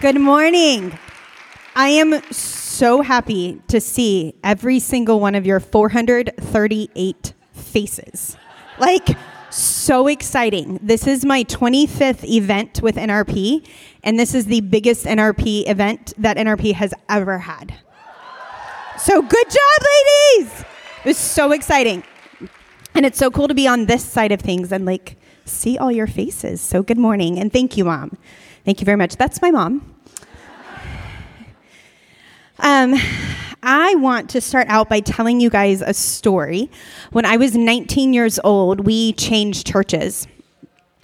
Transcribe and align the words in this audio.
Good 0.00 0.18
morning. 0.18 0.98
I 1.76 1.88
am 1.88 2.22
so 2.32 3.02
happy 3.02 3.60
to 3.68 3.82
see 3.82 4.34
every 4.42 4.78
single 4.78 5.20
one 5.20 5.34
of 5.34 5.44
your 5.44 5.60
438 5.60 7.34
faces. 7.52 8.34
Like, 8.78 9.10
so 9.50 10.06
exciting. 10.06 10.78
This 10.80 11.06
is 11.06 11.26
my 11.26 11.44
25th 11.44 12.24
event 12.24 12.80
with 12.80 12.96
NRP, 12.96 13.68
and 14.02 14.18
this 14.18 14.34
is 14.34 14.46
the 14.46 14.62
biggest 14.62 15.04
NRP 15.04 15.68
event 15.68 16.14
that 16.16 16.38
NRP 16.38 16.72
has 16.72 16.94
ever 17.10 17.36
had. 17.36 17.74
So, 18.96 19.20
good 19.20 19.50
job, 19.50 19.86
ladies! 20.38 20.64
It 21.04 21.08
was 21.08 21.18
so 21.18 21.52
exciting. 21.52 22.04
And 22.94 23.04
it's 23.04 23.18
so 23.18 23.30
cool 23.30 23.48
to 23.48 23.54
be 23.54 23.68
on 23.68 23.84
this 23.84 24.02
side 24.02 24.32
of 24.32 24.40
things 24.40 24.72
and 24.72 24.86
like 24.86 25.18
see 25.44 25.76
all 25.76 25.92
your 25.92 26.06
faces. 26.06 26.62
So, 26.62 26.82
good 26.82 26.96
morning, 26.96 27.38
and 27.38 27.52
thank 27.52 27.76
you, 27.76 27.84
Mom. 27.84 28.16
Thank 28.64 28.80
you 28.80 28.84
very 28.84 28.96
much. 28.96 29.16
That's 29.16 29.40
my 29.40 29.50
mom. 29.50 29.94
Um, 32.58 32.94
I 33.62 33.94
want 33.96 34.28
to 34.30 34.40
start 34.40 34.68
out 34.68 34.88
by 34.88 35.00
telling 35.00 35.40
you 35.40 35.50
guys 35.50 35.80
a 35.80 35.94
story. 35.94 36.70
When 37.12 37.24
I 37.24 37.36
was 37.36 37.54
19 37.54 38.12
years 38.12 38.38
old, 38.44 38.80
we 38.80 39.14
changed 39.14 39.66
churches. 39.66 40.26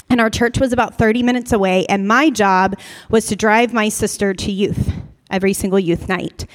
And 0.08 0.20
our 0.20 0.30
church 0.30 0.58
was 0.58 0.72
about 0.72 0.96
30 0.96 1.22
minutes 1.22 1.52
away, 1.52 1.84
and 1.86 2.06
my 2.06 2.30
job 2.30 2.78
was 3.10 3.26
to 3.26 3.36
drive 3.36 3.73
my 3.73 3.88
sister 3.88 4.32
to 4.34 4.52
youth 4.52 4.92
every 5.30 5.52
single 5.52 5.80
youth 5.80 6.09
night. 6.09 6.46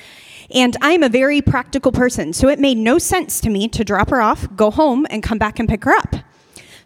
And 0.53 0.77
I'm 0.81 1.03
a 1.03 1.09
very 1.09 1.41
practical 1.41 1.91
person, 1.91 2.33
so 2.33 2.47
it 2.47 2.59
made 2.59 2.77
no 2.77 2.97
sense 2.97 3.41
to 3.41 3.49
me 3.49 3.67
to 3.69 3.83
drop 3.83 4.09
her 4.09 4.21
off, 4.21 4.47
go 4.55 4.71
home, 4.71 5.05
and 5.09 5.21
come 5.21 5.37
back 5.37 5.59
and 5.59 5.67
pick 5.67 5.83
her 5.83 5.91
up. 5.91 6.15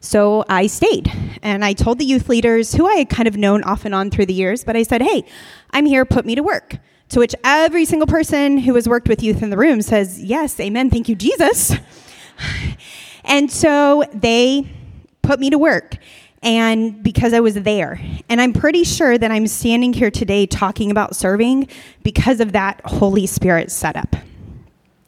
So 0.05 0.45
I 0.48 0.68
stayed 0.68 1.12
and 1.41 1.66
I 1.66 1.73
told 1.73 2.00
the 2.00 2.05
youth 2.05 2.30
leaders, 2.30 2.73
who 2.73 2.88
I 2.88 2.96
had 2.96 3.09
kind 3.09 3.27
of 3.27 3.38
known 3.38 3.63
off 3.63 3.86
and 3.86 3.96
on 3.96 4.12
through 4.12 4.27
the 4.27 4.34
years, 4.34 4.63
but 4.63 4.76
I 4.76 4.84
said, 4.84 5.02
hey, 5.02 5.26
I'm 5.72 5.86
here, 5.86 6.05
put 6.05 6.26
me 6.26 6.36
to 6.36 6.44
work. 6.44 6.77
To 7.09 7.20
which 7.20 7.36
every 7.44 7.86
single 7.86 8.08
person 8.08 8.57
who 8.57 8.76
has 8.76 8.90
worked 8.90 9.07
with 9.07 9.21
youth 9.21 9.44
in 9.44 9.52
the 9.52 9.57
room 9.57 9.82
says, 9.82 10.24
Yes, 10.24 10.60
amen, 10.60 10.90
thank 10.90 11.07
you, 11.07 11.16
Jesus. 11.16 11.74
and 13.24 13.52
so 13.52 14.04
they 14.12 14.68
put 15.21 15.40
me 15.40 15.52
to 15.52 15.57
work 15.57 15.98
and 16.41 17.04
because 17.04 17.34
I 17.34 17.40
was 17.40 17.55
there. 17.55 17.99
And 18.29 18.40
I'm 18.40 18.54
pretty 18.54 18.84
sure 18.84 19.18
that 19.18 19.32
I'm 19.32 19.48
standing 19.48 19.94
here 19.94 20.12
today 20.12 20.46
talking 20.46 20.91
about 20.91 21.16
serving 21.16 21.68
because 22.04 22.40
of 22.40 22.51
that 22.54 22.82
Holy 22.85 23.27
Spirit 23.27 23.72
setup. 23.72 24.16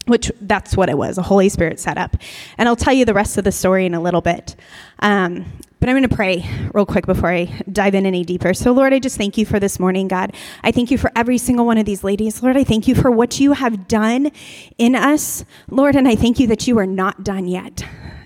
Which 0.08 0.32
that's 0.42 0.76
what 0.76 0.90
it 0.90 0.98
was, 0.98 1.18
a 1.18 1.22
Holy 1.22 1.50
Spirit 1.50 1.80
setup. 1.80 2.18
And 2.58 2.68
I'll 2.68 2.76
tell 2.76 2.94
you 2.94 3.06
the 3.06 3.14
rest 3.14 3.38
of 3.38 3.44
the 3.44 3.52
story 3.52 3.86
in 3.86 3.94
a 3.94 4.02
little 4.02 4.22
bit. 4.22 4.56
Um, 5.00 5.46
but 5.80 5.90
I'm 5.90 5.96
going 5.96 6.10
to 6.10 6.16
pray 6.16 6.44
real 6.74 6.88
quick 6.88 7.06
before 7.06 7.32
I 7.32 7.46
dive 7.72 7.94
in 7.94 8.06
any 8.06 8.24
deeper. 8.24 8.54
So, 8.56 8.72
Lord, 8.72 8.94
I 8.94 9.00
just 9.00 9.16
thank 9.16 9.38
you 9.38 9.46
for 9.46 9.60
this 9.60 9.80
morning, 9.80 10.08
God. 10.08 10.34
I 10.64 10.72
thank 10.72 10.90
you 10.90 10.98
for 10.98 11.12
every 11.16 11.38
single 11.38 11.68
one 11.68 11.78
of 11.78 11.86
these 11.86 12.04
ladies. 12.04 12.42
Lord, 12.42 12.58
I 12.58 12.64
thank 12.64 12.88
you 12.88 12.96
for 12.96 13.12
what 13.12 13.40
you 13.40 13.54
have 13.54 13.88
done 13.88 14.32
in 14.80 14.96
us, 14.96 15.46
Lord, 15.70 15.96
and 15.96 16.08
I 16.08 16.16
thank 16.16 16.40
you 16.40 16.48
that 16.48 16.68
you 16.68 16.80
are 16.80 16.88
not 16.88 17.24
done 17.24 17.48
yet. 17.48 17.86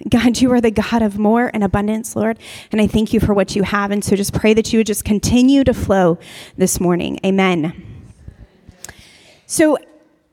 God, 0.09 0.39
you 0.39 0.51
are 0.53 0.61
the 0.61 0.71
God 0.71 1.01
of 1.01 1.19
more 1.19 1.51
and 1.53 1.63
abundance, 1.63 2.15
Lord, 2.15 2.39
and 2.71 2.79
I 2.79 2.87
thank 2.87 3.11
you 3.13 3.19
for 3.19 3.33
what 3.33 3.55
you 3.55 3.63
have. 3.63 3.91
And 3.91 4.03
so 4.03 4.15
just 4.15 4.33
pray 4.33 4.53
that 4.53 4.71
you 4.71 4.79
would 4.79 4.87
just 4.87 5.03
continue 5.03 5.63
to 5.65 5.73
flow 5.73 6.19
this 6.57 6.79
morning. 6.79 7.19
Amen. 7.25 8.03
So, 9.45 9.77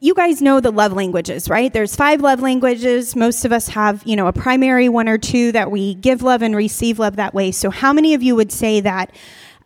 you 0.01 0.15
guys 0.15 0.41
know 0.41 0.61
the 0.61 0.71
love 0.71 0.93
languages, 0.93 1.49
right? 1.49 1.73
There's 1.73 1.97
five 1.97 2.21
love 2.21 2.41
languages. 2.41 3.17
Most 3.17 3.45
of 3.45 3.53
us 3.53 3.69
have, 3.69 4.03
you 4.07 4.15
know, 4.15 4.29
a 4.29 4.33
primary 4.33 4.89
one 4.89 5.09
or 5.09 5.19
two 5.19 5.51
that 5.53 5.71
we 5.71 5.95
give 5.95 6.23
love 6.23 6.41
and 6.43 6.55
receive 6.55 6.99
love 6.99 7.17
that 7.17 7.35
way. 7.35 7.51
So 7.51 7.71
how 7.71 7.93
many 7.93 8.15
of 8.15 8.23
you 8.23 8.37
would 8.37 8.53
say 8.53 8.81
that 8.81 9.13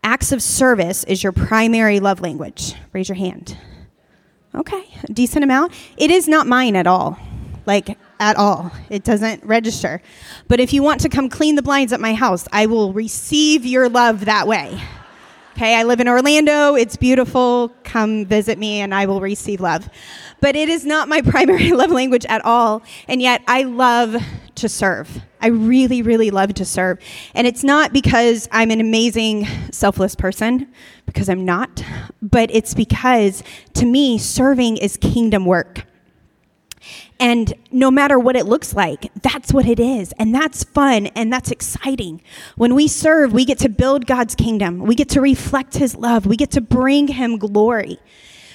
acts 0.02 0.32
of 0.32 0.42
service 0.42 1.04
is 1.04 1.22
your 1.22 1.32
primary 1.32 2.00
love 2.00 2.20
language? 2.20 2.74
Raise 2.92 3.08
your 3.08 3.16
hand. 3.16 3.58
Okay, 4.54 4.84
a 5.02 5.12
decent 5.12 5.44
amount. 5.44 5.72
It 5.96 6.10
is 6.10 6.28
not 6.28 6.46
mine 6.46 6.76
at 6.76 6.86
all. 6.86 7.18
Like 7.66 7.98
at 8.18 8.36
all. 8.36 8.72
It 8.88 9.04
doesn't 9.04 9.44
register. 9.44 10.00
But 10.48 10.60
if 10.60 10.72
you 10.72 10.82
want 10.82 11.00
to 11.02 11.08
come 11.08 11.28
clean 11.28 11.56
the 11.56 11.62
blinds 11.62 11.92
at 11.92 12.00
my 12.00 12.14
house, 12.14 12.48
I 12.52 12.66
will 12.66 12.92
receive 12.92 13.66
your 13.66 13.88
love 13.88 14.24
that 14.24 14.46
way. 14.46 14.80
Okay, 15.56 15.76
I 15.76 15.82
live 15.82 16.00
in 16.00 16.08
Orlando. 16.08 16.74
It's 16.74 16.96
beautiful. 16.96 17.70
Come 17.84 18.24
visit 18.24 18.58
me 18.58 18.80
and 18.80 18.94
I 18.94 19.04
will 19.04 19.20
receive 19.20 19.60
love. 19.60 19.88
But 20.42 20.56
it 20.56 20.68
is 20.68 20.84
not 20.84 21.08
my 21.08 21.22
primary 21.32 21.72
love 21.72 21.90
language 21.90 22.26
at 22.26 22.44
all. 22.44 22.82
And 23.08 23.22
yet 23.22 23.42
I 23.46 23.62
love 23.62 24.16
to 24.56 24.68
serve. 24.68 25.22
I 25.40 25.46
really, 25.46 26.02
really 26.02 26.30
love 26.30 26.52
to 26.54 26.64
serve. 26.64 26.98
And 27.34 27.46
it's 27.46 27.64
not 27.64 27.92
because 27.92 28.48
I'm 28.52 28.70
an 28.70 28.80
amazing, 28.80 29.46
selfless 29.70 30.14
person, 30.14 30.70
because 31.06 31.28
I'm 31.28 31.44
not, 31.44 31.82
but 32.20 32.50
it's 32.52 32.74
because 32.74 33.42
to 33.74 33.86
me, 33.86 34.18
serving 34.18 34.76
is 34.76 34.96
kingdom 34.98 35.46
work. 35.46 35.86
And 37.20 37.54
no 37.70 37.90
matter 37.90 38.18
what 38.18 38.34
it 38.34 38.46
looks 38.46 38.74
like, 38.74 39.12
that's 39.22 39.52
what 39.52 39.66
it 39.66 39.78
is. 39.78 40.12
And 40.18 40.34
that's 40.34 40.64
fun 40.64 41.06
and 41.08 41.32
that's 41.32 41.52
exciting. 41.52 42.20
When 42.56 42.74
we 42.74 42.88
serve, 42.88 43.32
we 43.32 43.44
get 43.44 43.58
to 43.58 43.68
build 43.68 44.06
God's 44.06 44.34
kingdom, 44.34 44.80
we 44.80 44.96
get 44.96 45.08
to 45.10 45.20
reflect 45.20 45.76
His 45.76 45.94
love, 45.94 46.26
we 46.26 46.36
get 46.36 46.50
to 46.52 46.60
bring 46.60 47.06
Him 47.06 47.38
glory. 47.38 48.00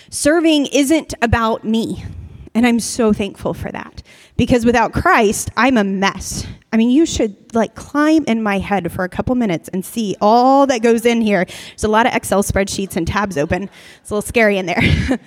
Serving 0.09 0.67
isn't 0.67 1.13
about 1.21 1.63
me. 1.63 2.05
And 2.53 2.65
I'm 2.65 2.79
so 2.79 3.13
thankful 3.13 3.53
for 3.53 3.71
that. 3.71 4.01
Because 4.35 4.65
without 4.65 4.93
Christ, 4.93 5.51
I'm 5.55 5.77
a 5.77 5.83
mess. 5.83 6.47
I 6.73 6.77
mean, 6.77 6.89
you 6.89 7.05
should 7.05 7.53
like 7.53 7.75
climb 7.75 8.25
in 8.25 8.41
my 8.41 8.59
head 8.59 8.91
for 8.91 9.03
a 9.03 9.09
couple 9.09 9.35
minutes 9.35 9.69
and 9.69 9.85
see 9.85 10.15
all 10.19 10.65
that 10.67 10.81
goes 10.81 11.05
in 11.05 11.21
here. 11.21 11.45
There's 11.45 11.83
a 11.83 11.87
lot 11.87 12.05
of 12.05 12.13
Excel 12.13 12.43
spreadsheets 12.43 12.95
and 12.95 13.07
tabs 13.07 13.37
open. 13.37 13.69
It's 14.01 14.09
a 14.09 14.15
little 14.15 14.27
scary 14.27 14.57
in 14.57 14.65
there. 14.65 14.81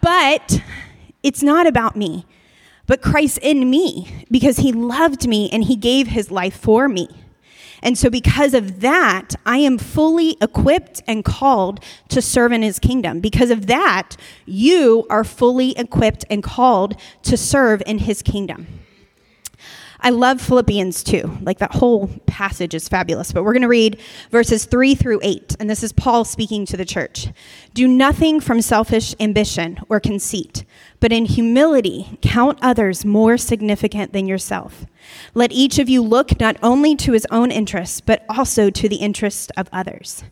but 0.00 0.62
it's 1.22 1.42
not 1.42 1.66
about 1.66 1.96
me 1.96 2.24
but 2.86 3.02
Christ 3.02 3.38
in 3.42 3.68
me 3.68 4.24
because 4.30 4.58
he 4.58 4.72
loved 4.72 5.28
me 5.28 5.50
and 5.50 5.64
he 5.64 5.76
gave 5.76 6.08
his 6.08 6.30
life 6.30 6.56
for 6.56 6.88
me. 6.88 7.08
And 7.82 7.96
so, 7.96 8.10
because 8.10 8.54
of 8.54 8.80
that, 8.80 9.34
I 9.44 9.58
am 9.58 9.78
fully 9.78 10.36
equipped 10.40 11.02
and 11.06 11.24
called 11.24 11.80
to 12.08 12.22
serve 12.22 12.52
in 12.52 12.62
his 12.62 12.78
kingdom. 12.78 13.20
Because 13.20 13.50
of 13.50 13.66
that, 13.66 14.16
you 14.44 15.06
are 15.10 15.24
fully 15.24 15.76
equipped 15.78 16.24
and 16.30 16.42
called 16.42 16.96
to 17.22 17.36
serve 17.36 17.82
in 17.86 17.98
his 17.98 18.22
kingdom. 18.22 18.85
I 20.06 20.10
love 20.10 20.40
Philippians 20.40 21.02
2. 21.02 21.38
Like 21.42 21.58
that 21.58 21.74
whole 21.74 22.06
passage 22.26 22.74
is 22.74 22.88
fabulous. 22.88 23.32
But 23.32 23.42
we're 23.42 23.52
going 23.54 23.62
to 23.62 23.68
read 23.68 23.98
verses 24.30 24.64
3 24.64 24.94
through 24.94 25.18
8. 25.20 25.56
And 25.58 25.68
this 25.68 25.82
is 25.82 25.92
Paul 25.92 26.24
speaking 26.24 26.64
to 26.66 26.76
the 26.76 26.84
church. 26.84 27.26
Do 27.74 27.88
nothing 27.88 28.38
from 28.38 28.62
selfish 28.62 29.16
ambition 29.18 29.80
or 29.88 29.98
conceit, 29.98 30.64
but 31.00 31.10
in 31.10 31.24
humility 31.24 32.20
count 32.22 32.60
others 32.62 33.04
more 33.04 33.36
significant 33.36 34.12
than 34.12 34.28
yourself. 34.28 34.86
Let 35.34 35.50
each 35.50 35.80
of 35.80 35.88
you 35.88 36.02
look 36.02 36.38
not 36.38 36.56
only 36.62 36.94
to 36.94 37.10
his 37.10 37.26
own 37.32 37.50
interests, 37.50 38.00
but 38.00 38.24
also 38.28 38.70
to 38.70 38.88
the 38.88 38.98
interest 38.98 39.50
of 39.56 39.68
others. 39.72 40.22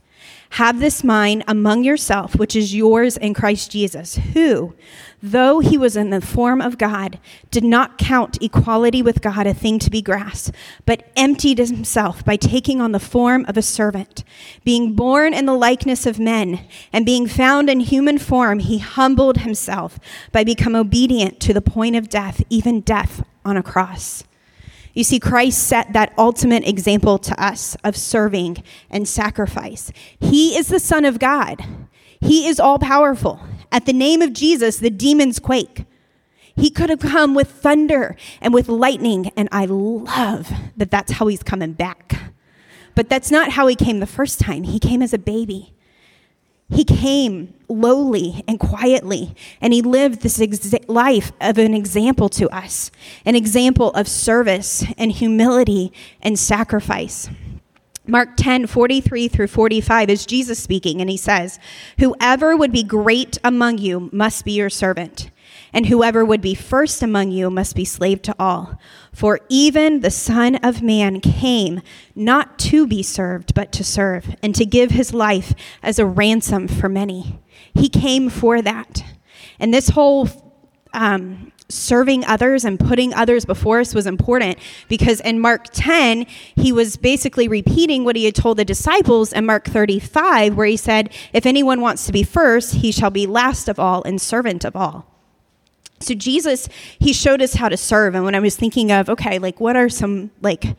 Have 0.54 0.78
this 0.78 1.02
mind 1.02 1.42
among 1.48 1.82
yourself, 1.82 2.36
which 2.36 2.54
is 2.54 2.76
yours 2.76 3.16
in 3.16 3.34
Christ 3.34 3.72
Jesus, 3.72 4.14
who, 4.14 4.76
though 5.20 5.58
he 5.58 5.76
was 5.76 5.96
in 5.96 6.10
the 6.10 6.20
form 6.20 6.60
of 6.60 6.78
God, 6.78 7.18
did 7.50 7.64
not 7.64 7.98
count 7.98 8.40
equality 8.40 9.02
with 9.02 9.20
God 9.20 9.48
a 9.48 9.52
thing 9.52 9.80
to 9.80 9.90
be 9.90 10.00
grasped, 10.00 10.54
but 10.86 11.10
emptied 11.16 11.58
himself 11.58 12.24
by 12.24 12.36
taking 12.36 12.80
on 12.80 12.92
the 12.92 13.00
form 13.00 13.44
of 13.48 13.56
a 13.56 13.62
servant. 13.62 14.22
Being 14.62 14.94
born 14.94 15.34
in 15.34 15.46
the 15.46 15.54
likeness 15.54 16.06
of 16.06 16.20
men, 16.20 16.60
and 16.92 17.04
being 17.04 17.26
found 17.26 17.68
in 17.68 17.80
human 17.80 18.16
form, 18.16 18.60
he 18.60 18.78
humbled 18.78 19.38
himself 19.38 19.98
by 20.30 20.44
becoming 20.44 20.80
obedient 20.80 21.40
to 21.40 21.52
the 21.52 21.60
point 21.60 21.96
of 21.96 22.08
death, 22.08 22.44
even 22.48 22.80
death 22.80 23.24
on 23.44 23.56
a 23.56 23.62
cross. 23.64 24.22
You 24.94 25.04
see, 25.04 25.18
Christ 25.18 25.66
set 25.66 25.92
that 25.92 26.14
ultimate 26.16 26.66
example 26.66 27.18
to 27.18 27.42
us 27.42 27.76
of 27.84 27.96
serving 27.96 28.62
and 28.88 29.06
sacrifice. 29.06 29.92
He 30.18 30.56
is 30.56 30.68
the 30.68 30.80
Son 30.80 31.04
of 31.04 31.18
God, 31.18 31.64
He 32.20 32.46
is 32.46 32.58
all 32.58 32.78
powerful. 32.78 33.40
At 33.70 33.86
the 33.86 33.92
name 33.92 34.22
of 34.22 34.32
Jesus, 34.32 34.76
the 34.76 34.88
demons 34.88 35.40
quake. 35.40 35.84
He 36.56 36.70
could 36.70 36.88
have 36.90 37.00
come 37.00 37.34
with 37.34 37.50
thunder 37.50 38.14
and 38.40 38.54
with 38.54 38.68
lightning, 38.68 39.32
and 39.36 39.48
I 39.50 39.64
love 39.64 40.52
that 40.76 40.92
that's 40.92 41.12
how 41.12 41.26
he's 41.26 41.42
coming 41.42 41.72
back. 41.72 42.32
But 42.94 43.08
that's 43.08 43.32
not 43.32 43.50
how 43.50 43.66
he 43.66 43.74
came 43.74 43.98
the 43.98 44.06
first 44.06 44.38
time. 44.38 44.62
He 44.62 44.78
came 44.78 45.02
as 45.02 45.12
a 45.12 45.18
baby. 45.18 45.73
He 46.70 46.84
came 46.84 47.54
lowly 47.68 48.42
and 48.48 48.58
quietly, 48.58 49.34
and 49.60 49.72
he 49.72 49.82
lived 49.82 50.22
this 50.22 50.38
exa- 50.38 50.88
life 50.88 51.32
of 51.40 51.58
an 51.58 51.74
example 51.74 52.28
to 52.30 52.48
us 52.48 52.90
an 53.24 53.34
example 53.34 53.90
of 53.92 54.08
service 54.08 54.84
and 54.96 55.12
humility 55.12 55.92
and 56.22 56.38
sacrifice. 56.38 57.28
Mark 58.06 58.36
10, 58.36 58.66
43 58.66 59.28
through 59.28 59.46
45 59.46 60.10
is 60.10 60.26
Jesus 60.26 60.58
speaking, 60.58 61.00
and 61.00 61.08
he 61.08 61.16
says, 61.16 61.58
Whoever 61.98 62.54
would 62.56 62.72
be 62.72 62.82
great 62.82 63.38
among 63.42 63.78
you 63.78 64.10
must 64.12 64.44
be 64.44 64.52
your 64.52 64.68
servant 64.68 65.30
And 65.74 65.86
whoever 65.86 66.24
would 66.24 66.40
be 66.40 66.54
first 66.54 67.02
among 67.02 67.32
you 67.32 67.50
must 67.50 67.74
be 67.74 67.84
slave 67.84 68.22
to 68.22 68.34
all. 68.38 68.78
For 69.12 69.40
even 69.48 70.00
the 70.00 70.10
Son 70.10 70.54
of 70.56 70.82
Man 70.82 71.20
came 71.20 71.82
not 72.14 72.60
to 72.60 72.86
be 72.86 73.02
served, 73.02 73.54
but 73.54 73.72
to 73.72 73.82
serve, 73.82 74.36
and 74.40 74.54
to 74.54 74.64
give 74.64 74.92
his 74.92 75.12
life 75.12 75.52
as 75.82 75.98
a 75.98 76.06
ransom 76.06 76.68
for 76.68 76.88
many. 76.88 77.40
He 77.74 77.88
came 77.88 78.30
for 78.30 78.62
that. 78.62 79.04
And 79.58 79.74
this 79.74 79.88
whole 79.88 80.28
um, 80.92 81.50
serving 81.68 82.24
others 82.24 82.64
and 82.64 82.78
putting 82.78 83.12
others 83.12 83.44
before 83.44 83.80
us 83.80 83.96
was 83.96 84.06
important 84.06 84.58
because 84.88 85.20
in 85.20 85.40
Mark 85.40 85.66
10, 85.72 86.24
he 86.54 86.70
was 86.70 86.96
basically 86.96 87.48
repeating 87.48 88.04
what 88.04 88.14
he 88.14 88.26
had 88.26 88.36
told 88.36 88.58
the 88.58 88.64
disciples 88.64 89.32
in 89.32 89.44
Mark 89.44 89.66
35, 89.66 90.54
where 90.54 90.66
he 90.66 90.76
said, 90.76 91.12
If 91.32 91.46
anyone 91.46 91.80
wants 91.80 92.06
to 92.06 92.12
be 92.12 92.22
first, 92.22 92.76
he 92.76 92.92
shall 92.92 93.10
be 93.10 93.26
last 93.26 93.68
of 93.68 93.80
all 93.80 94.04
and 94.04 94.20
servant 94.20 94.64
of 94.64 94.76
all. 94.76 95.13
So 96.04 96.14
Jesus, 96.14 96.68
he 96.98 97.12
showed 97.12 97.42
us 97.42 97.54
how 97.54 97.68
to 97.68 97.76
serve. 97.76 98.14
And 98.14 98.24
when 98.24 98.34
I 98.34 98.40
was 98.40 98.56
thinking 98.56 98.92
of, 98.92 99.08
okay, 99.08 99.38
like 99.38 99.60
what 99.60 99.76
are 99.76 99.88
some 99.88 100.30
like 100.40 100.76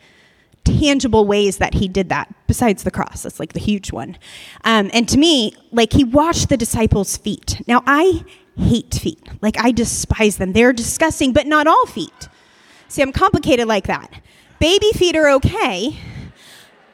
tangible 0.64 1.26
ways 1.26 1.58
that 1.58 1.76
he 1.76 1.88
did 1.88 2.10
that 2.10 2.34
besides 2.48 2.84
the 2.84 2.92
cross? 2.92 3.24
That's 3.24 3.40
like 3.40 3.54
the 3.54 3.60
huge 3.60 3.92
one. 3.92 4.18
Um, 4.64 4.90
and 4.94 5.08
to 5.10 5.18
me, 5.18 5.54
like 5.72 5.94
he 5.94 6.04
washed 6.04 6.50
the 6.50 6.58
disciples' 6.58 7.18
feet. 7.18 7.62
Now 7.68 7.84
I 7.86 8.24
hate 8.58 8.94
feet. 8.96 9.22
Like 9.42 9.58
I 9.60 9.72
despise 9.72 10.38
them. 10.38 10.54
They're 10.54 10.74
disgusting, 10.74 11.34
but 11.34 11.48
not 11.48 11.68
all 11.68 11.86
feet. 11.86 12.30
See, 12.88 13.02
I'm 13.02 13.12
complicated 13.12 13.68
like 13.68 13.88
that. 13.88 14.22
Baby 14.60 14.92
feet 14.94 15.16
are 15.16 15.30
okay. 15.32 16.00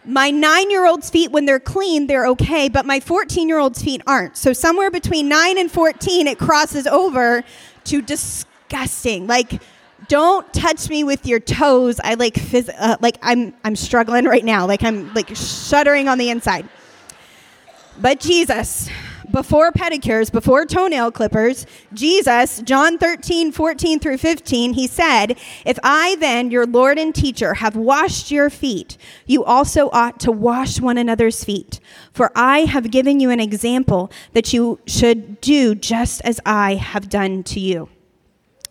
My 0.03 0.31
nine 0.31 0.71
year 0.71 0.87
old's 0.87 1.11
feet, 1.11 1.31
when 1.31 1.45
they're 1.45 1.59
clean, 1.59 2.07
they're 2.07 2.25
okay, 2.27 2.69
but 2.69 2.87
my 2.87 2.99
14 2.99 3.47
year 3.47 3.59
old's 3.59 3.83
feet 3.83 4.01
aren't. 4.07 4.35
So, 4.35 4.51
somewhere 4.51 4.89
between 4.89 5.29
nine 5.29 5.59
and 5.59 5.71
14, 5.71 6.25
it 6.25 6.39
crosses 6.39 6.87
over 6.87 7.43
to 7.85 8.01
disgusting. 8.01 9.27
Like, 9.27 9.61
don't 10.07 10.51
touch 10.53 10.89
me 10.89 11.03
with 11.03 11.25
your 11.25 11.39
toes. 11.39 11.99
I 12.03 12.15
like, 12.15 12.33
phys- 12.33 12.73
uh, 12.77 12.97
like 13.01 13.17
I'm, 13.21 13.53
I'm 13.63 13.75
struggling 13.75 14.25
right 14.25 14.43
now. 14.43 14.65
Like, 14.65 14.83
I'm 14.83 15.13
like 15.13 15.35
shuddering 15.35 16.07
on 16.07 16.17
the 16.17 16.29
inside. 16.29 16.67
But 17.99 18.19
Jesus, 18.19 18.89
before 19.31 19.71
pedicures, 19.71 20.31
before 20.31 20.65
toenail 20.65 21.11
clippers, 21.11 21.65
Jesus, 21.93 22.61
John 22.61 22.97
13, 22.97 23.51
14 23.51 23.99
through 23.99 24.17
15, 24.17 24.73
he 24.73 24.87
said, 24.87 25.37
If 25.65 25.79
I 25.83 26.15
then, 26.19 26.51
your 26.51 26.65
Lord 26.65 26.97
and 26.99 27.13
teacher, 27.13 27.55
have 27.55 27.75
washed 27.75 28.31
your 28.31 28.49
feet, 28.49 28.97
you 29.25 29.43
also 29.43 29.89
ought 29.91 30.19
to 30.21 30.31
wash 30.31 30.79
one 30.79 30.97
another's 30.97 31.43
feet. 31.43 31.79
For 32.13 32.31
I 32.35 32.59
have 32.59 32.91
given 32.91 33.19
you 33.19 33.29
an 33.29 33.39
example 33.39 34.11
that 34.33 34.53
you 34.53 34.79
should 34.85 35.41
do 35.41 35.75
just 35.75 36.21
as 36.21 36.39
I 36.45 36.75
have 36.75 37.09
done 37.09 37.43
to 37.43 37.59
you. 37.59 37.89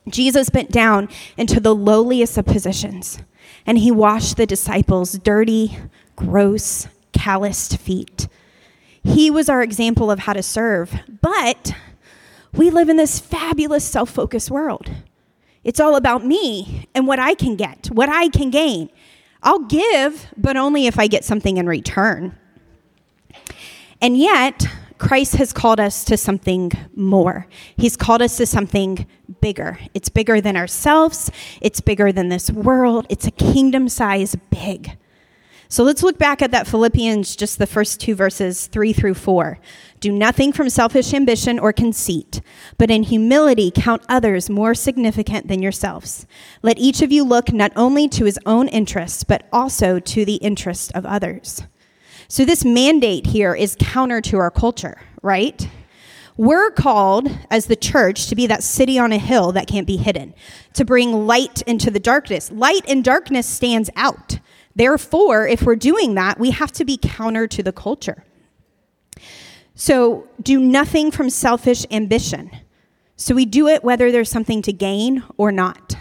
Jesus 0.09 0.51
bent 0.51 0.71
down 0.71 1.09
into 1.37 1.61
the 1.61 1.75
lowliest 1.75 2.39
of 2.39 2.47
positions, 2.47 3.19
and 3.67 3.79
he 3.79 3.91
washed 3.91 4.37
the 4.37 4.47
disciples' 4.47 5.13
dirty, 5.13 5.79
gross, 6.17 6.89
calloused 7.13 7.77
feet. 7.79 8.29
He 9.05 9.31
was 9.31 9.49
our 9.49 9.63
example 9.63 10.11
of 10.11 10.21
how 10.21 10.33
to 10.33 10.43
serve. 10.43 10.95
But 11.23 11.73
we 12.53 12.71
live 12.71 12.89
in 12.89 12.97
this 12.97 13.19
fabulous 13.19 13.85
self 13.85 14.11
focused 14.11 14.51
world. 14.51 14.91
It's 15.63 15.81
all 15.81 15.97
about 15.97 16.25
me 16.25 16.89
and 16.95 17.07
what 17.07 17.19
I 17.19 17.35
can 17.35 17.57
get, 17.57 17.89
what 17.93 18.09
I 18.09 18.29
can 18.29 18.51
gain. 18.51 18.91
I'll 19.43 19.61
give, 19.61 20.27
but 20.37 20.57
only 20.57 20.87
if 20.87 20.99
I 20.99 21.07
get 21.07 21.25
something 21.25 21.57
in 21.57 21.67
return. 21.67 22.37
And 24.03 24.17
yet, 24.17 24.67
Christ 24.99 25.37
has 25.37 25.53
called 25.53 25.81
us 25.81 26.05
to 26.05 26.17
something 26.17 26.73
more. 26.95 27.47
He's 27.77 27.97
called 27.97 28.21
us 28.21 28.37
to 28.37 28.47
something 28.47 29.07
bigger. 29.41 29.79
It's 29.95 30.11
bigger 30.11 30.41
than 30.41 30.57
ourselves, 30.57 31.31
it's 31.61 31.81
bigger 31.81 32.13
than 32.13 32.29
this 32.29 32.51
world, 32.51 33.07
it's 33.09 33.27
a 33.27 33.31
kingdom 33.31 33.89
size 33.89 34.37
big. 34.51 34.97
So 35.73 35.85
let's 35.85 36.03
look 36.03 36.19
back 36.19 36.43
at 36.43 36.51
that 36.51 36.67
Philippians, 36.67 37.37
just 37.37 37.61
the 37.61 37.67
first 37.67 38.01
two 38.01 38.17
verses, 38.17 38.67
three 38.67 38.93
through 38.93 39.15
four. 39.15 39.61
Do 40.01 40.11
nothing 40.11 40.53
from 40.53 40.69
selfish 40.69 41.15
ambition 41.15 41.61
or 41.61 41.73
conceit, 41.73 42.41
but 42.77 42.91
in 42.91 43.05
humility 43.05 43.71
count 43.73 44.03
others 44.09 44.51
more 44.51 44.75
significant 44.75 45.47
than 45.47 45.63
yourselves. 45.63 46.27
Let 46.65 46.79
each 46.79 47.03
of 47.03 47.13
you 47.13 47.23
look 47.23 47.53
not 47.53 47.71
only 47.77 48.09
to 48.09 48.25
his 48.25 48.37
own 48.45 48.67
interests, 48.67 49.23
but 49.23 49.47
also 49.53 50.01
to 50.01 50.25
the 50.25 50.35
interests 50.37 50.91
of 50.91 51.07
others. 51.07 51.63
So 52.27 52.45
this 52.45 52.65
mandate 52.65 53.27
here 53.27 53.55
is 53.55 53.77
counter 53.79 54.21
to 54.23 54.39
our 54.39 54.51
culture, 54.51 55.01
right? 55.23 55.69
We're 56.37 56.73
called 56.73 57.29
as 57.49 57.67
the 57.67 57.77
church 57.77 58.27
to 58.27 58.35
be 58.35 58.49
that 58.49 58.65
city 58.65 58.99
on 58.99 59.13
a 59.13 59.19
hill 59.19 59.53
that 59.53 59.69
can't 59.69 59.87
be 59.87 59.99
hidden, 59.99 60.35
to 60.75 60.85
bring 60.85 61.29
light 61.29 61.63
into 61.63 61.93
the 61.93 62.01
darkness. 62.01 62.51
Light 62.51 62.83
and 62.89 63.05
darkness 63.05 63.47
stands 63.47 63.89
out. 63.95 64.41
Therefore, 64.75 65.47
if 65.47 65.63
we're 65.63 65.77
doing 65.77 66.15
that, 66.15 66.39
we 66.39 66.51
have 66.51 66.73
to 66.73 66.85
be 66.85 66.97
counter 66.97 67.47
to 67.49 67.63
the 67.63 67.73
culture. 67.73 68.25
So, 69.75 70.29
do 70.43 70.61
nothing 70.61 71.11
from 71.11 71.31
selfish 71.31 71.87
ambition. 71.91 72.51
So, 73.17 73.35
we 73.35 73.47
do 73.47 73.67
it 73.67 73.83
whether 73.83 74.13
there's 74.13 74.31
something 74.31 74.63
to 74.63 74.73
gain 74.73 75.25
or 75.37 75.51
not. 75.51 75.97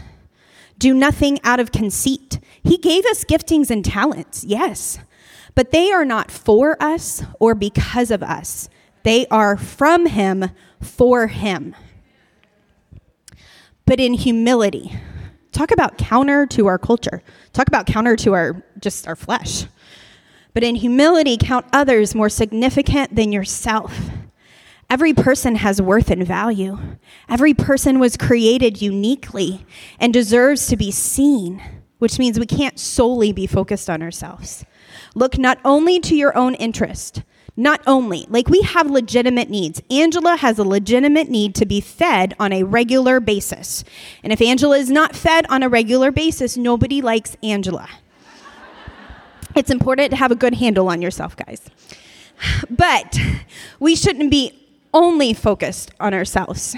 Do 0.77 0.93
nothing 0.93 1.39
out 1.43 1.59
of 1.59 1.71
conceit. 1.71 2.39
He 2.63 2.77
gave 2.77 3.05
us 3.05 3.23
giftings 3.23 3.69
and 3.69 3.83
talents, 3.83 4.43
yes, 4.43 4.99
but 5.55 5.71
they 5.71 5.91
are 5.91 6.05
not 6.05 6.31
for 6.31 6.81
us 6.81 7.23
or 7.39 7.55
because 7.55 8.11
of 8.11 8.23
us. 8.23 8.69
They 9.03 9.25
are 9.27 9.57
from 9.57 10.05
Him 10.05 10.51
for 10.81 11.27
Him. 11.27 11.75
But 13.85 13.99
in 13.99 14.13
humility, 14.13 14.93
Talk 15.51 15.71
about 15.71 15.97
counter 15.97 16.45
to 16.47 16.67
our 16.67 16.77
culture. 16.77 17.23
Talk 17.53 17.67
about 17.67 17.85
counter 17.85 18.15
to 18.17 18.33
our 18.33 18.63
just 18.79 19.07
our 19.07 19.15
flesh. 19.15 19.65
But 20.53 20.63
in 20.63 20.75
humility, 20.75 21.37
count 21.37 21.65
others 21.71 22.15
more 22.15 22.29
significant 22.29 23.15
than 23.15 23.31
yourself. 23.31 24.09
Every 24.89 25.13
person 25.13 25.55
has 25.55 25.81
worth 25.81 26.09
and 26.09 26.25
value. 26.25 26.77
Every 27.27 27.53
person 27.53 27.99
was 27.99 28.17
created 28.17 28.81
uniquely 28.81 29.65
and 29.99 30.11
deserves 30.11 30.65
to 30.67 30.75
be 30.75 30.89
seen, 30.89 31.61
which 31.99 32.17
means 32.17 32.39
we 32.39 32.47
can't 32.47 32.79
solely 32.79 33.31
be 33.31 33.45
focused 33.45 33.89
on 33.89 34.01
ourselves. 34.01 34.65
Look 35.13 35.37
not 35.37 35.59
only 35.63 35.99
to 35.99 36.15
your 36.15 36.35
own 36.35 36.55
interest, 36.55 37.21
not 37.59 37.81
only, 37.85 38.25
like 38.29 38.47
we 38.47 38.61
have 38.61 38.89
legitimate 38.89 39.49
needs. 39.49 39.81
Angela 39.91 40.37
has 40.37 40.57
a 40.57 40.63
legitimate 40.63 41.29
need 41.29 41.53
to 41.55 41.65
be 41.65 41.81
fed 41.81 42.33
on 42.39 42.53
a 42.53 42.63
regular 42.63 43.19
basis. 43.19 43.83
And 44.23 44.31
if 44.31 44.41
Angela 44.41 44.77
is 44.77 44.89
not 44.89 45.13
fed 45.13 45.45
on 45.49 45.61
a 45.61 45.67
regular 45.67 46.09
basis, 46.09 46.55
nobody 46.55 47.01
likes 47.01 47.35
Angela. 47.43 47.89
it's 49.55 49.69
important 49.69 50.11
to 50.11 50.15
have 50.15 50.31
a 50.31 50.35
good 50.35 50.55
handle 50.55 50.87
on 50.87 51.01
yourself, 51.01 51.35
guys. 51.35 51.61
But 52.69 53.19
we 53.77 53.93
shouldn't 53.93 54.31
be 54.31 54.53
only 54.93 55.33
focused 55.33 55.91
on 55.99 56.13
ourselves. 56.13 56.77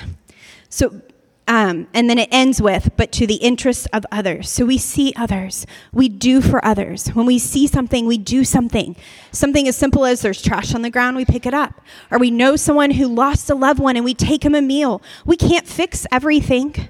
So 0.70 1.02
um, 1.48 1.88
and 1.94 2.10
then 2.10 2.18
it 2.18 2.30
ends 2.32 2.62
with, 2.62 2.92
but 2.96 3.12
to 3.14 3.28
the 3.28 3.36
interest 3.36 3.88
of 3.92 4.06
others. 4.12 4.50
So 4.50 4.66
we 4.66 4.78
see 4.78 5.12
others, 5.16 5.66
we 5.92 6.08
do 6.08 6.40
for 6.42 6.64
others. 6.64 7.10
When 7.10 7.26
we 7.26 7.40
see 7.40 7.68
something, 7.68 8.06
we 8.06 8.18
do 8.18 8.44
something. 8.44 8.96
Something 9.32 9.68
as 9.68 9.76
simple 9.76 10.06
as 10.06 10.22
there's 10.22 10.42
trash 10.42 10.74
on 10.74 10.82
the 10.82 10.90
ground, 10.90 11.18
we 11.18 11.26
pick 11.26 11.46
it 11.46 11.54
up. 11.54 11.82
Or 12.10 12.20
we 12.20 12.32
know 12.32 12.56
someone 12.56 12.92
who 12.92 13.08
lost 13.08 13.50
a 13.50 13.56
loved 13.56 13.80
one 13.80 13.96
and 13.96 14.06
we 14.06 14.14
take 14.14 14.46
him 14.46 14.56
a 14.56 14.62
meal. 14.62 15.02
We 15.26 15.36
can't 15.36 15.68
fix 15.68 16.06
everything, 16.12 16.90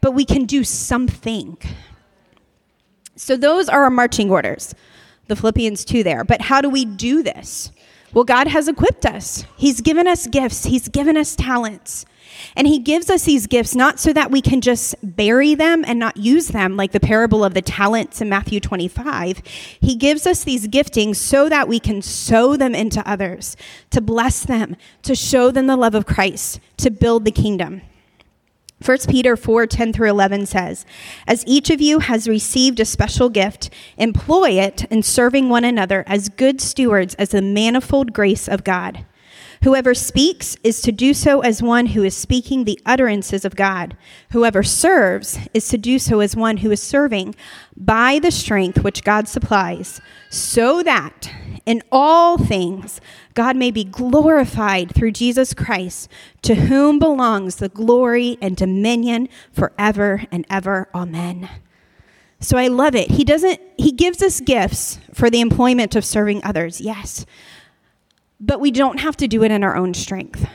but 0.00 0.12
we 0.12 0.24
can 0.24 0.44
do 0.44 0.64
something. 0.64 1.56
So 3.16 3.36
those 3.36 3.68
are 3.68 3.84
our 3.84 3.90
marching 3.90 4.30
orders, 4.30 4.74
the 5.28 5.36
Philippians 5.36 5.84
2 5.84 6.02
there. 6.02 6.24
But 6.24 6.42
how 6.42 6.60
do 6.60 6.68
we 6.68 6.84
do 6.84 7.22
this? 7.22 7.70
Well, 8.14 8.24
God 8.24 8.46
has 8.46 8.68
equipped 8.68 9.04
us, 9.04 9.44
He's 9.56 9.80
given 9.80 10.06
us 10.06 10.26
gifts, 10.28 10.64
He's 10.64 10.88
given 10.88 11.16
us 11.16 11.34
talents. 11.34 12.06
And 12.56 12.66
he 12.66 12.78
gives 12.78 13.10
us 13.10 13.24
these 13.24 13.46
gifts 13.46 13.74
not 13.74 13.98
so 13.98 14.12
that 14.12 14.30
we 14.30 14.40
can 14.40 14.60
just 14.60 14.94
bury 15.02 15.54
them 15.54 15.84
and 15.86 15.98
not 15.98 16.16
use 16.16 16.48
them, 16.48 16.76
like 16.76 16.92
the 16.92 17.00
parable 17.00 17.44
of 17.44 17.54
the 17.54 17.62
talents 17.62 18.20
in 18.20 18.28
Matthew 18.28 18.60
25. 18.60 19.42
He 19.80 19.94
gives 19.94 20.26
us 20.26 20.44
these 20.44 20.68
giftings 20.68 21.16
so 21.16 21.48
that 21.48 21.68
we 21.68 21.78
can 21.78 22.02
sow 22.02 22.56
them 22.56 22.74
into 22.74 23.08
others, 23.08 23.56
to 23.90 24.00
bless 24.00 24.44
them, 24.44 24.76
to 25.02 25.14
show 25.14 25.50
them 25.50 25.66
the 25.66 25.76
love 25.76 25.94
of 25.94 26.06
Christ, 26.06 26.60
to 26.78 26.90
build 26.90 27.24
the 27.24 27.32
kingdom. 27.32 27.82
1 28.84 28.98
Peter 29.08 29.36
4 29.36 29.66
10 29.66 29.92
through 29.92 30.10
11 30.10 30.46
says, 30.46 30.84
As 31.26 31.44
each 31.46 31.70
of 31.70 31.80
you 31.80 32.00
has 32.00 32.28
received 32.28 32.80
a 32.80 32.84
special 32.84 33.28
gift, 33.28 33.70
employ 33.96 34.50
it 34.50 34.84
in 34.90 35.02
serving 35.02 35.48
one 35.48 35.64
another 35.64 36.04
as 36.06 36.28
good 36.28 36.60
stewards 36.60 37.14
as 37.14 37.30
the 37.30 37.40
manifold 37.40 38.12
grace 38.12 38.48
of 38.48 38.64
God. 38.64 39.06
Whoever 39.64 39.94
speaks 39.94 40.58
is 40.62 40.82
to 40.82 40.92
do 40.92 41.14
so 41.14 41.40
as 41.40 41.62
one 41.62 41.86
who 41.86 42.04
is 42.04 42.14
speaking 42.14 42.64
the 42.64 42.78
utterances 42.84 43.46
of 43.46 43.56
God. 43.56 43.96
Whoever 44.30 44.62
serves 44.62 45.38
is 45.54 45.68
to 45.68 45.78
do 45.78 45.98
so 45.98 46.20
as 46.20 46.36
one 46.36 46.58
who 46.58 46.70
is 46.70 46.82
serving 46.82 47.34
by 47.74 48.18
the 48.18 48.30
strength 48.30 48.84
which 48.84 49.04
God 49.04 49.26
supplies, 49.26 50.02
so 50.28 50.82
that 50.82 51.32
in 51.64 51.82
all 51.90 52.36
things 52.36 53.00
God 53.32 53.56
may 53.56 53.70
be 53.70 53.84
glorified 53.84 54.94
through 54.94 55.12
Jesus 55.12 55.54
Christ, 55.54 56.10
to 56.42 56.56
whom 56.56 56.98
belongs 56.98 57.56
the 57.56 57.70
glory 57.70 58.36
and 58.42 58.58
dominion 58.58 59.30
forever 59.50 60.24
and 60.30 60.44
ever. 60.50 60.90
Amen. 60.94 61.48
So 62.38 62.58
I 62.58 62.68
love 62.68 62.94
it. 62.94 63.12
He 63.12 63.24
doesn't 63.24 63.58
he 63.78 63.92
gives 63.92 64.22
us 64.22 64.40
gifts 64.40 64.98
for 65.14 65.30
the 65.30 65.40
employment 65.40 65.96
of 65.96 66.04
serving 66.04 66.44
others. 66.44 66.82
Yes. 66.82 67.24
But 68.44 68.60
we 68.60 68.70
don't 68.70 69.00
have 69.00 69.16
to 69.16 69.26
do 69.26 69.42
it 69.42 69.50
in 69.50 69.64
our 69.64 69.74
own 69.74 69.94
strength, 69.94 70.46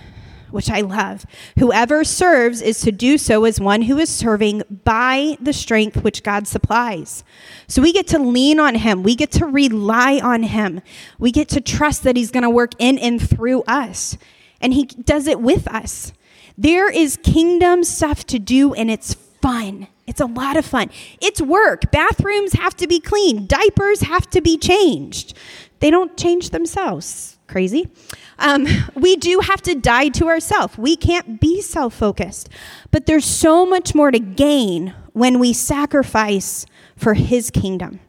which 0.51 0.69
I 0.69 0.81
love. 0.81 1.25
Whoever 1.57 2.03
serves 2.03 2.61
is 2.61 2.81
to 2.81 2.91
do 2.91 3.17
so 3.17 3.45
as 3.45 3.59
one 3.59 3.81
who 3.81 3.97
is 3.97 4.09
serving 4.09 4.61
by 4.83 5.37
the 5.41 5.53
strength 5.53 6.03
which 6.03 6.21
God 6.21 6.47
supplies. 6.47 7.23
So 7.67 7.81
we 7.81 7.91
get 7.91 8.05
to 8.07 8.19
lean 8.19 8.59
on 8.59 8.75
him. 8.75 9.01
We 9.01 9.15
get 9.15 9.31
to 9.33 9.47
rely 9.47 10.19
on 10.19 10.43
him. 10.43 10.81
We 11.17 11.31
get 11.31 11.49
to 11.49 11.61
trust 11.61 12.03
that 12.03 12.15
he's 12.15 12.29
going 12.29 12.43
to 12.43 12.49
work 12.49 12.73
in 12.77 12.99
and 12.99 13.19
through 13.19 13.63
us. 13.63 14.17
And 14.61 14.71
he 14.71 14.85
does 14.85 15.25
it 15.25 15.41
with 15.41 15.67
us. 15.67 16.13
There 16.59 16.91
is 16.91 17.17
kingdom 17.17 17.83
stuff 17.83 18.23
to 18.27 18.37
do 18.37 18.75
and 18.75 18.91
it's 18.91 19.15
fun. 19.15 19.87
It's 20.05 20.21
a 20.21 20.27
lot 20.27 20.57
of 20.57 20.65
fun. 20.65 20.91
It's 21.21 21.41
work. 21.41 21.91
Bathrooms 21.91 22.53
have 22.53 22.75
to 22.77 22.87
be 22.87 22.99
cleaned, 22.99 23.47
diapers 23.47 24.01
have 24.01 24.29
to 24.29 24.41
be 24.41 24.59
changed. 24.59 25.35
They 25.79 25.89
don't 25.89 26.15
change 26.17 26.51
themselves. 26.51 27.38
Crazy. 27.49 27.89
Um, 28.37 28.67
we 28.95 29.15
do 29.15 29.39
have 29.41 29.61
to 29.63 29.75
die 29.75 30.09
to 30.09 30.27
ourselves. 30.27 30.77
We 30.77 30.95
can't 30.95 31.41
be 31.41 31.61
self 31.61 31.95
focused. 31.95 32.49
But 32.91 33.07
there's 33.07 33.25
so 33.25 33.65
much 33.65 33.93
more 33.95 34.11
to 34.11 34.19
gain 34.19 34.93
when 35.13 35.39
we 35.39 35.51
sacrifice 35.51 36.65
for 36.95 37.15
His 37.15 37.49
kingdom 37.49 37.99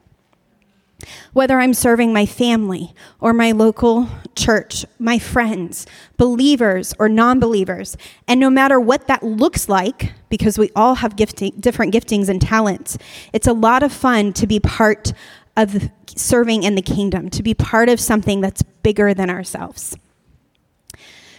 whether 1.32 1.58
I'm 1.58 1.74
serving 1.74 2.12
my 2.12 2.26
family 2.26 2.92
or 3.20 3.32
my 3.32 3.52
local 3.52 4.08
church, 4.34 4.84
my 4.98 5.18
friends, 5.18 5.86
believers 6.16 6.94
or 6.98 7.08
non 7.08 7.40
believers. 7.40 7.96
And 8.28 8.40
no 8.40 8.50
matter 8.50 8.78
what 8.78 9.06
that 9.06 9.22
looks 9.22 9.68
like, 9.68 10.12
because 10.28 10.58
we 10.58 10.70
all 10.76 10.96
have 10.96 11.16
gifting, 11.16 11.52
different 11.58 11.94
giftings 11.94 12.28
and 12.28 12.40
talents, 12.40 12.98
it's 13.32 13.46
a 13.46 13.52
lot 13.52 13.82
of 13.82 13.92
fun 13.92 14.32
to 14.34 14.46
be 14.46 14.60
part 14.60 15.12
of 15.56 15.90
serving 16.06 16.62
in 16.62 16.74
the 16.74 16.82
kingdom, 16.82 17.30
to 17.30 17.42
be 17.42 17.54
part 17.54 17.88
of 17.88 18.00
something 18.00 18.40
that's 18.40 18.62
bigger 18.82 19.14
than 19.14 19.30
ourselves. 19.30 19.96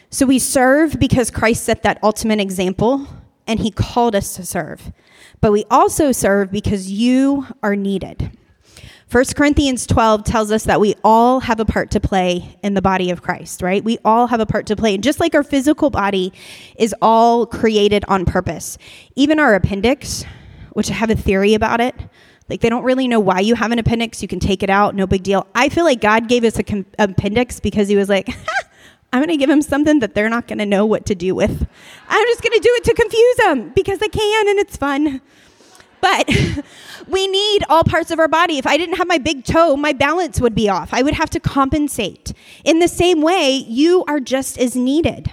So 0.10 0.26
we 0.26 0.40
serve 0.40 1.00
because 1.00 1.32
Christ 1.32 1.64
set 1.64 1.84
that 1.84 2.00
ultimate 2.04 2.40
example 2.40 3.08
and 3.48 3.60
he 3.60 3.72
called 3.72 4.16
us 4.16 4.36
to 4.36 4.46
serve. 4.46 4.92
But 5.40 5.52
we 5.52 5.66
also 5.72 6.12
serve 6.12 6.52
because 6.52 6.92
you 6.92 7.48
are 7.64 7.76
needed. 7.76 8.38
1 9.12 9.26
Corinthians 9.36 9.86
12 9.88 10.24
tells 10.24 10.52
us 10.52 10.64
that 10.64 10.80
we 10.80 10.96
all 11.04 11.42
have 11.42 11.60
a 11.60 11.66
part 11.66 11.92
to 11.92 12.00
play 12.00 12.58
in 12.64 12.76
the 12.76 12.82
body 12.82 13.12
of 13.12 13.22
Christ, 13.22 13.62
right? 13.62 13.84
We 13.84 13.98
all 14.06 14.28
have 14.28 14.40
a 14.40 14.46
part 14.46 14.68
to 14.68 14.76
play. 14.78 14.94
And 14.94 15.04
just 15.04 15.20
like 15.20 15.36
our 15.36 15.44
physical 15.44 15.90
body 15.90 16.32
is 16.78 16.96
all 17.02 17.46
created 17.46 18.06
on 18.08 18.24
purpose, 18.24 18.78
even 19.18 19.38
our 19.38 19.54
appendix, 19.54 20.24
which 20.72 20.90
I 20.90 20.94
have 20.94 21.10
a 21.10 21.16
theory 21.16 21.54
about 21.54 21.82
it, 21.82 21.94
like 22.52 22.60
they 22.60 22.68
don't 22.68 22.84
really 22.84 23.08
know 23.08 23.22
why 23.22 23.40
you 23.40 23.56
have 23.56 23.72
an 23.72 23.80
appendix. 23.80 24.22
You 24.22 24.28
can 24.28 24.42
take 24.42 24.62
it 24.62 24.70
out, 24.70 24.94
no 24.94 25.08
big 25.08 25.24
deal. 25.24 25.48
I 25.56 25.70
feel 25.70 25.86
like 25.86 26.02
God 26.02 26.28
gave 26.28 26.44
us 26.44 26.58
an 26.58 26.86
appendix 27.00 27.62
because 27.62 27.88
he 27.88 27.96
was 27.96 28.10
like, 28.10 28.28
I'm 29.14 29.20
going 29.20 29.30
to 29.30 29.38
give 29.38 29.48
them 29.48 29.62
something 29.62 30.00
that 30.00 30.16
they're 30.16 30.30
not 30.30 30.48
going 30.48 30.60
to 30.60 30.66
know 30.66 30.86
what 30.86 31.06
to 31.06 31.16
do 31.16 31.34
with. 31.34 31.66
I'm 32.10 32.28
just 32.28 32.44
going 32.44 32.52
to 32.52 32.60
do 32.60 32.70
it 32.74 32.84
to 32.84 32.94
confuse 32.94 33.36
them 33.38 33.70
because 33.74 34.00
I 34.02 34.10
can 34.10 34.50
and 34.50 34.60
it's 34.60 34.76
fun. 34.76 35.22
But 36.02 36.30
we 37.08 37.28
need 37.28 37.64
all 37.70 37.86
parts 37.86 38.12
of 38.12 38.20
our 38.20 38.28
body. 38.28 38.58
If 38.58 38.68
I 38.68 38.76
didn't 38.76 38.96
have 38.96 39.08
my 39.08 39.18
big 39.18 39.46
toe, 39.46 39.78
my 39.78 39.94
balance 39.94 40.42
would 40.42 40.54
be 40.54 40.68
off. 40.68 40.94
I 40.94 41.04
would 41.04 41.14
have 41.14 41.30
to 41.30 41.40
compensate. 41.40 42.34
In 42.66 42.80
the 42.80 42.90
same 42.90 43.22
way, 43.22 43.64
you 43.68 44.04
are 44.10 44.20
just 44.20 44.58
as 44.58 44.76
needed. 44.76 45.32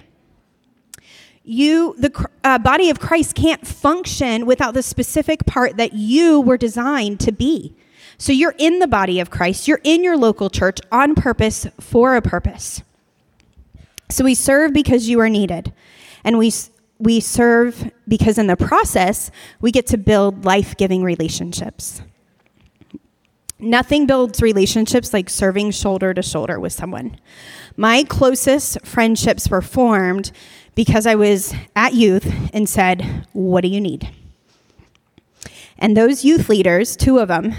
You, 1.51 1.95
the 1.97 2.29
uh, 2.45 2.59
body 2.59 2.91
of 2.91 3.01
Christ, 3.01 3.35
can't 3.35 3.67
function 3.67 4.45
without 4.45 4.75
the 4.75 4.83
specific 4.83 5.47
part 5.47 5.79
that 5.79 5.95
you 5.95 6.43
were 6.43 6.59
designed 6.59 7.21
to 7.21 7.33
be. 7.33 7.75
So 8.19 8.33
you're 8.33 8.55
in 8.59 8.81
the 8.81 8.87
body 8.87 9.19
of 9.19 9.31
Christ, 9.31 9.67
you're 9.67 9.81
in 9.83 10.05
your 10.05 10.19
local 10.19 10.51
church 10.51 10.79
on 10.93 11.15
purpose 11.15 11.67
for 11.81 12.17
a 12.17 12.21
purpose. 12.21 12.83
So 14.11 14.25
we 14.25 14.35
serve 14.35 14.75
because 14.75 15.09
you 15.09 15.21
are 15.21 15.31
needed. 15.31 15.73
And 16.23 16.37
we 16.37 16.53
we 16.99 17.19
serve 17.19 17.93
because 18.07 18.37
in 18.37 18.47
the 18.47 18.57
process, 18.57 19.31
we 19.63 19.73
get 19.73 19.87
to 19.87 19.97
build 19.97 20.45
life 20.45 20.77
giving 20.77 21.03
relationships. 21.03 22.03
Nothing 23.59 24.07
builds 24.07 24.43
relationships 24.43 25.15
like 25.15 25.31
serving 25.31 25.71
shoulder 25.71 26.13
to 26.13 26.23
shoulder 26.23 26.61
with 26.61 26.75
someone. 26.75 27.19
My 27.77 28.05
closest 28.05 28.85
friendships 28.85 29.49
were 29.49 29.63
formed 29.63 30.31
because 30.79 31.09
I 31.09 31.17
was 31.17 31.53
at 31.75 31.95
youth 31.95 32.33
and 32.53 32.69
said, 32.69 33.27
What 33.33 33.63
do 33.63 33.69
you 33.69 33.81
need? 33.81 34.09
And 35.77 35.97
those 35.97 36.25
youth 36.25 36.49
leaders, 36.49 36.95
two 36.95 37.19
of 37.19 37.27
them, 37.27 37.53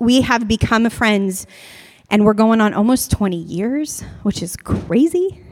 we 0.00 0.22
have 0.22 0.48
become 0.48 0.90
friends 0.90 1.46
and 2.10 2.24
we're 2.24 2.34
going 2.34 2.60
on 2.60 2.74
almost 2.74 3.12
20 3.12 3.36
years, 3.36 4.00
which 4.24 4.42
is 4.42 4.56
crazy 4.56 5.44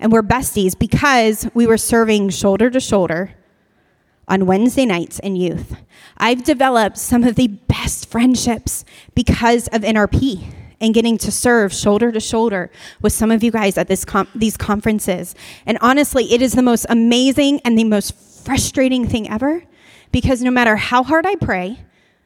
and 0.00 0.10
we're 0.10 0.24
besties 0.24 0.76
because 0.76 1.48
we 1.54 1.64
were 1.64 1.78
serving 1.78 2.30
shoulder 2.30 2.70
to 2.70 2.80
shoulder 2.80 3.36
on 4.26 4.46
Wednesday 4.46 4.86
nights 4.86 5.20
in 5.20 5.36
youth. 5.36 5.76
I've 6.16 6.42
developed 6.42 6.98
some 6.98 7.22
of 7.22 7.36
the 7.36 7.46
best 7.46 8.10
friendships 8.10 8.84
because 9.14 9.68
of 9.68 9.82
NRP 9.82 10.54
and 10.80 10.94
getting 10.94 11.18
to 11.18 11.30
serve 11.30 11.72
shoulder 11.72 12.10
to 12.10 12.20
shoulder 12.20 12.70
with 13.02 13.12
some 13.12 13.30
of 13.30 13.42
you 13.42 13.50
guys 13.50 13.76
at 13.76 13.88
this 13.88 14.04
com- 14.04 14.28
these 14.34 14.56
conferences. 14.56 15.34
And 15.66 15.78
honestly, 15.80 16.32
it 16.32 16.40
is 16.42 16.52
the 16.52 16.62
most 16.62 16.86
amazing 16.88 17.60
and 17.64 17.78
the 17.78 17.84
most 17.84 18.14
frustrating 18.44 19.06
thing 19.06 19.28
ever 19.28 19.62
because 20.12 20.42
no 20.42 20.50
matter 20.50 20.76
how 20.76 21.02
hard 21.02 21.26
I 21.26 21.36
pray, 21.36 21.80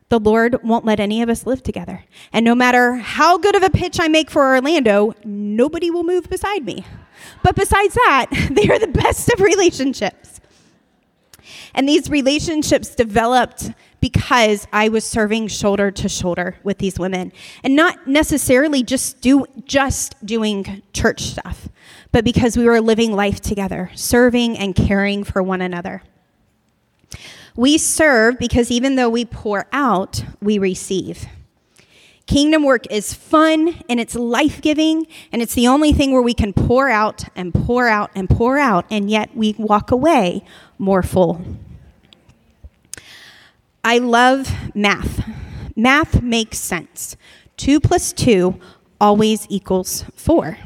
the 0.08 0.20
Lord 0.20 0.62
won't 0.62 0.84
let 0.84 1.00
any 1.00 1.23
of 1.23 1.28
us 1.28 1.46
live 1.46 1.62
together. 1.62 2.04
And 2.32 2.44
no 2.44 2.54
matter 2.54 2.94
how 2.94 3.38
good 3.38 3.56
of 3.56 3.62
a 3.62 3.70
pitch 3.70 3.99
I 4.00 4.08
make 4.08 4.30
for 4.30 4.54
Orlando, 4.54 5.14
nobody 5.25 5.90
will 5.90 6.04
move 6.04 6.30
beside 6.30 6.64
me. 6.64 6.84
But 7.42 7.56
besides 7.56 7.94
that, 7.94 8.26
they 8.50 8.68
are 8.68 8.78
the 8.78 8.87
best 8.87 9.32
of 9.32 9.40
relationships. 9.40 10.40
And 11.75 11.88
these 11.88 12.08
relationships 12.08 12.94
developed 12.94 13.73
because 14.04 14.68
I 14.70 14.90
was 14.90 15.02
serving 15.02 15.49
shoulder 15.49 15.90
to 15.90 16.11
shoulder 16.11 16.56
with 16.62 16.76
these 16.76 16.99
women 16.99 17.32
and 17.62 17.75
not 17.75 18.06
necessarily 18.06 18.82
just 18.82 19.23
do 19.23 19.46
just 19.64 20.14
doing 20.26 20.82
church 20.92 21.23
stuff, 21.23 21.70
but 22.12 22.23
because 22.23 22.54
we 22.54 22.66
were 22.66 22.82
living 22.82 23.12
life 23.12 23.40
together, 23.40 23.90
serving 23.94 24.58
and 24.58 24.76
caring 24.76 25.25
for 25.25 25.42
one 25.42 25.62
another. 25.62 26.02
We 27.56 27.78
serve 27.78 28.38
because 28.38 28.70
even 28.70 28.96
though 28.96 29.08
we 29.08 29.25
pour 29.25 29.68
out, 29.73 30.23
we 30.42 30.58
receive. 30.58 31.26
Kingdom 32.26 32.62
work 32.62 32.84
is 32.90 33.14
fun 33.14 33.82
and 33.88 33.99
it's 33.99 34.14
life 34.14 34.61
giving, 34.61 35.06
and 35.32 35.40
it's 35.40 35.54
the 35.54 35.66
only 35.66 35.94
thing 35.94 36.12
where 36.12 36.20
we 36.20 36.34
can 36.34 36.52
pour 36.52 36.90
out 36.90 37.25
and 37.34 37.54
pour 37.54 37.88
out 37.88 38.11
and 38.14 38.28
pour 38.28 38.58
out, 38.58 38.84
and 38.90 39.08
yet 39.08 39.34
we 39.34 39.54
walk 39.56 39.90
away 39.90 40.44
more 40.78 41.02
full. 41.02 41.42
I 43.84 43.98
love 43.98 44.50
math. 44.74 45.22
Math 45.76 46.22
makes 46.22 46.58
sense. 46.58 47.16
Two 47.58 47.80
plus 47.80 48.14
two 48.14 48.58
always 48.98 49.46
equals 49.50 50.04
four. 50.14 50.56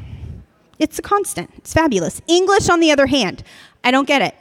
It's 0.79 0.97
a 0.97 1.01
constant, 1.01 1.51
it's 1.57 1.73
fabulous. 1.73 2.21
English, 2.27 2.69
on 2.69 2.79
the 2.79 2.91
other 2.91 3.07
hand, 3.07 3.43
I 3.83 3.91
don't 3.91 4.07
get 4.07 4.21
it. 4.21 4.35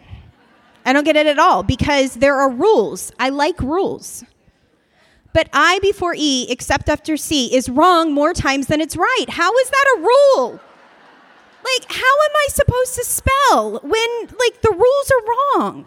I 0.86 0.92
don't 0.92 1.02
get 1.02 1.16
it 1.16 1.26
at 1.26 1.40
all 1.40 1.64
because 1.64 2.14
there 2.14 2.36
are 2.36 2.48
rules. 2.48 3.10
I 3.18 3.30
like 3.30 3.60
rules. 3.60 4.24
But 5.32 5.48
I 5.52 5.80
before 5.80 6.14
E, 6.16 6.46
except 6.48 6.88
after 6.88 7.16
C, 7.16 7.54
is 7.54 7.68
wrong 7.68 8.12
more 8.12 8.32
times 8.32 8.68
than 8.68 8.80
it's 8.80 8.96
right. 8.96 9.26
How 9.28 9.52
is 9.58 9.70
that 9.70 9.96
a 9.96 10.00
rule? 10.00 10.60
Like, 11.64 11.90
how 11.92 11.96
am 11.98 12.36
I 12.36 12.46
supposed 12.50 12.94
to 12.94 13.04
spell 13.04 13.80
when, 13.82 14.20
like, 14.38 14.62
the 14.62 14.70
rules 14.70 15.10
are 15.10 15.60
wrong? 15.60 15.86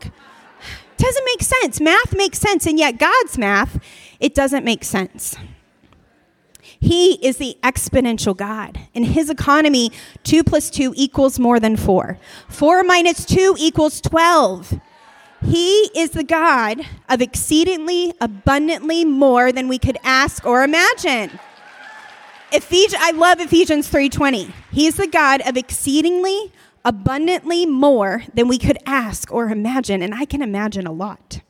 Doesn't 1.01 1.25
make 1.25 1.41
sense. 1.41 1.81
Math 1.81 2.15
makes 2.15 2.37
sense, 2.37 2.67
and 2.67 2.77
yet 2.77 2.99
God's 2.99 3.35
math, 3.35 3.79
it 4.19 4.35
doesn't 4.35 4.63
make 4.63 4.83
sense. 4.83 5.35
He 6.79 7.13
is 7.25 7.37
the 7.37 7.57
exponential 7.63 8.37
God. 8.37 8.79
In 8.93 9.05
his 9.05 9.27
economy, 9.27 9.91
2 10.23 10.43
plus 10.43 10.69
2 10.69 10.93
equals 10.95 11.39
more 11.39 11.59
than 11.59 11.75
4. 11.75 12.19
4 12.49 12.83
minus 12.83 13.25
2 13.25 13.55
equals 13.57 13.99
12. 13.99 14.79
He 15.43 15.89
is 15.95 16.11
the 16.11 16.23
God 16.23 16.85
of 17.09 17.19
exceedingly 17.19 18.13
abundantly 18.21 19.03
more 19.03 19.51
than 19.51 19.67
we 19.67 19.79
could 19.79 19.97
ask 20.03 20.45
or 20.45 20.63
imagine. 20.63 21.39
Ephes- 22.51 22.93
I 22.99 23.09
love 23.09 23.39
Ephesians 23.39 23.87
3:20. 23.87 24.53
He's 24.71 24.97
the 24.97 25.07
God 25.07 25.41
of 25.47 25.57
exceedingly 25.57 26.51
abundantly 26.83 27.65
more 27.65 28.23
than 28.33 28.47
we 28.47 28.57
could 28.57 28.77
ask 28.85 29.31
or 29.31 29.49
imagine, 29.49 30.01
and 30.01 30.13
I 30.13 30.25
can 30.25 30.41
imagine 30.41 30.87
a 30.87 30.91
lot. 30.91 31.41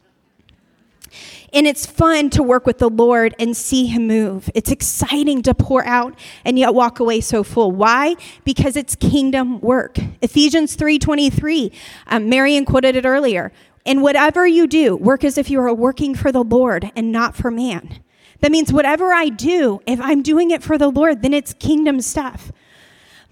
And 1.53 1.67
it's 1.67 1.85
fun 1.85 2.29
to 2.31 2.43
work 2.43 2.65
with 2.65 2.77
the 2.77 2.89
Lord 2.89 3.35
and 3.37 3.55
see 3.55 3.87
Him 3.87 4.07
move. 4.07 4.49
It's 4.55 4.71
exciting 4.71 5.41
to 5.43 5.53
pour 5.53 5.85
out 5.85 6.17
and 6.45 6.57
yet 6.57 6.73
walk 6.73 6.99
away 6.99 7.19
so 7.19 7.43
full. 7.43 7.71
Why? 7.71 8.15
Because 8.45 8.77
it's 8.77 8.95
kingdom 8.95 9.59
work. 9.59 9.97
Ephesians 10.21 10.77
3.23, 10.77 11.73
um, 12.07 12.29
Marion 12.29 12.63
quoted 12.63 12.95
it 12.95 13.05
earlier. 13.05 13.51
And 13.85 14.01
whatever 14.01 14.47
you 14.47 14.67
do, 14.67 14.95
work 14.95 15.23
as 15.23 15.37
if 15.37 15.49
you 15.49 15.59
are 15.59 15.73
working 15.73 16.15
for 16.15 16.31
the 16.31 16.43
Lord 16.43 16.91
and 16.95 17.11
not 17.11 17.35
for 17.35 17.51
man. 17.51 17.99
That 18.39 18.51
means 18.51 18.71
whatever 18.71 19.11
I 19.11 19.29
do, 19.29 19.81
if 19.85 19.99
I'm 19.99 20.21
doing 20.21 20.51
it 20.51 20.63
for 20.63 20.77
the 20.77 20.89
Lord, 20.89 21.21
then 21.21 21.33
it's 21.33 21.53
kingdom 21.53 21.99
stuff 22.01 22.51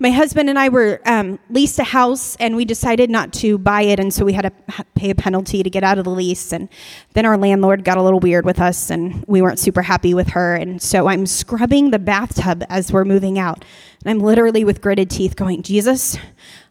my 0.02 0.12
husband 0.12 0.50
and 0.50 0.58
I 0.58 0.70
were 0.70 1.02
um, 1.06 1.40
leased 1.50 1.78
a 1.78 1.84
house, 1.84 2.38
and 2.38 2.56
we 2.56 2.64
decided 2.64 3.10
not 3.10 3.34
to 3.34 3.58
buy 3.58 3.82
it, 3.82 4.00
and 4.00 4.14
so 4.14 4.24
we 4.24 4.32
had 4.32 4.44
to 4.44 4.86
pay 4.96 5.10
a 5.10 5.16
penalty 5.16 5.62
to 5.62 5.70
get 5.70 5.84
out 5.84 5.98
of 5.98 6.06
the 6.06 6.10
lease. 6.10 6.54
And 6.54 6.70
then 7.14 7.26
our 7.26 7.38
landlord 7.38 7.84
got 7.84 7.98
a 7.98 8.02
little 8.02 8.22
weird 8.22 8.46
with 8.46 8.60
us, 8.62 8.90
and 8.90 9.26
we 9.28 9.42
weren't 9.42 9.60
super 9.60 9.82
happy 9.82 10.14
with 10.14 10.30
her. 10.30 10.56
And 10.56 10.82
so 10.82 11.08
I'm 11.08 11.26
scrubbing 11.26 11.92
the 11.92 12.00
bathtub 12.00 12.64
as 12.70 12.94
we're 12.94 13.04
moving 13.04 13.38
out, 13.38 13.66
and 14.02 14.10
I'm 14.10 14.20
literally 14.20 14.64
with 14.64 14.80
gritted 14.82 15.10
teeth 15.10 15.36
going, 15.36 15.64
Jesus, 15.64 16.18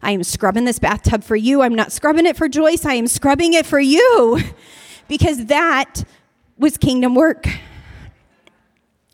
I 0.01 0.11
am 0.11 0.23
scrubbing 0.23 0.65
this 0.65 0.79
bathtub 0.79 1.23
for 1.23 1.35
you. 1.35 1.61
I'm 1.61 1.75
not 1.75 1.91
scrubbing 1.91 2.25
it 2.25 2.35
for 2.35 2.49
Joyce. 2.49 2.83
I 2.83 2.95
am 2.95 3.07
scrubbing 3.07 3.53
it 3.53 3.67
for 3.67 3.79
you, 3.79 4.39
because 5.07 5.45
that 5.45 6.03
was 6.57 6.77
kingdom 6.77 7.13
work. 7.13 7.47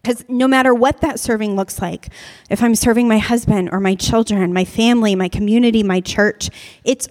Because 0.06 0.24
no 0.30 0.48
matter 0.48 0.72
what 0.72 1.02
that 1.02 1.20
serving 1.20 1.56
looks 1.56 1.82
like, 1.82 2.10
if 2.48 2.62
I'm 2.62 2.76
serving 2.76 3.08
my 3.08 3.18
husband 3.18 3.70
or 3.72 3.80
my 3.80 3.96
children, 3.96 4.54
my 4.54 4.64
family, 4.64 5.16
my 5.16 5.28
community, 5.28 5.82
my 5.82 6.00
church, 6.00 6.52
it's 6.84 7.08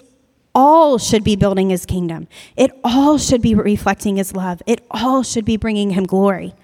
all 0.55 0.97
should 0.99 1.25
be 1.25 1.35
building 1.35 1.71
his 1.71 1.87
kingdom. 1.87 2.29
It 2.57 2.71
all 2.85 3.19
should 3.19 3.43
be 3.43 3.57
reflecting 3.57 4.15
his 4.15 4.37
love. 4.37 4.63
It 4.65 4.87
all 4.93 5.25
should 5.25 5.45
be 5.45 5.57
bringing 5.57 5.91
him 5.91 6.05
glory. 6.05 6.55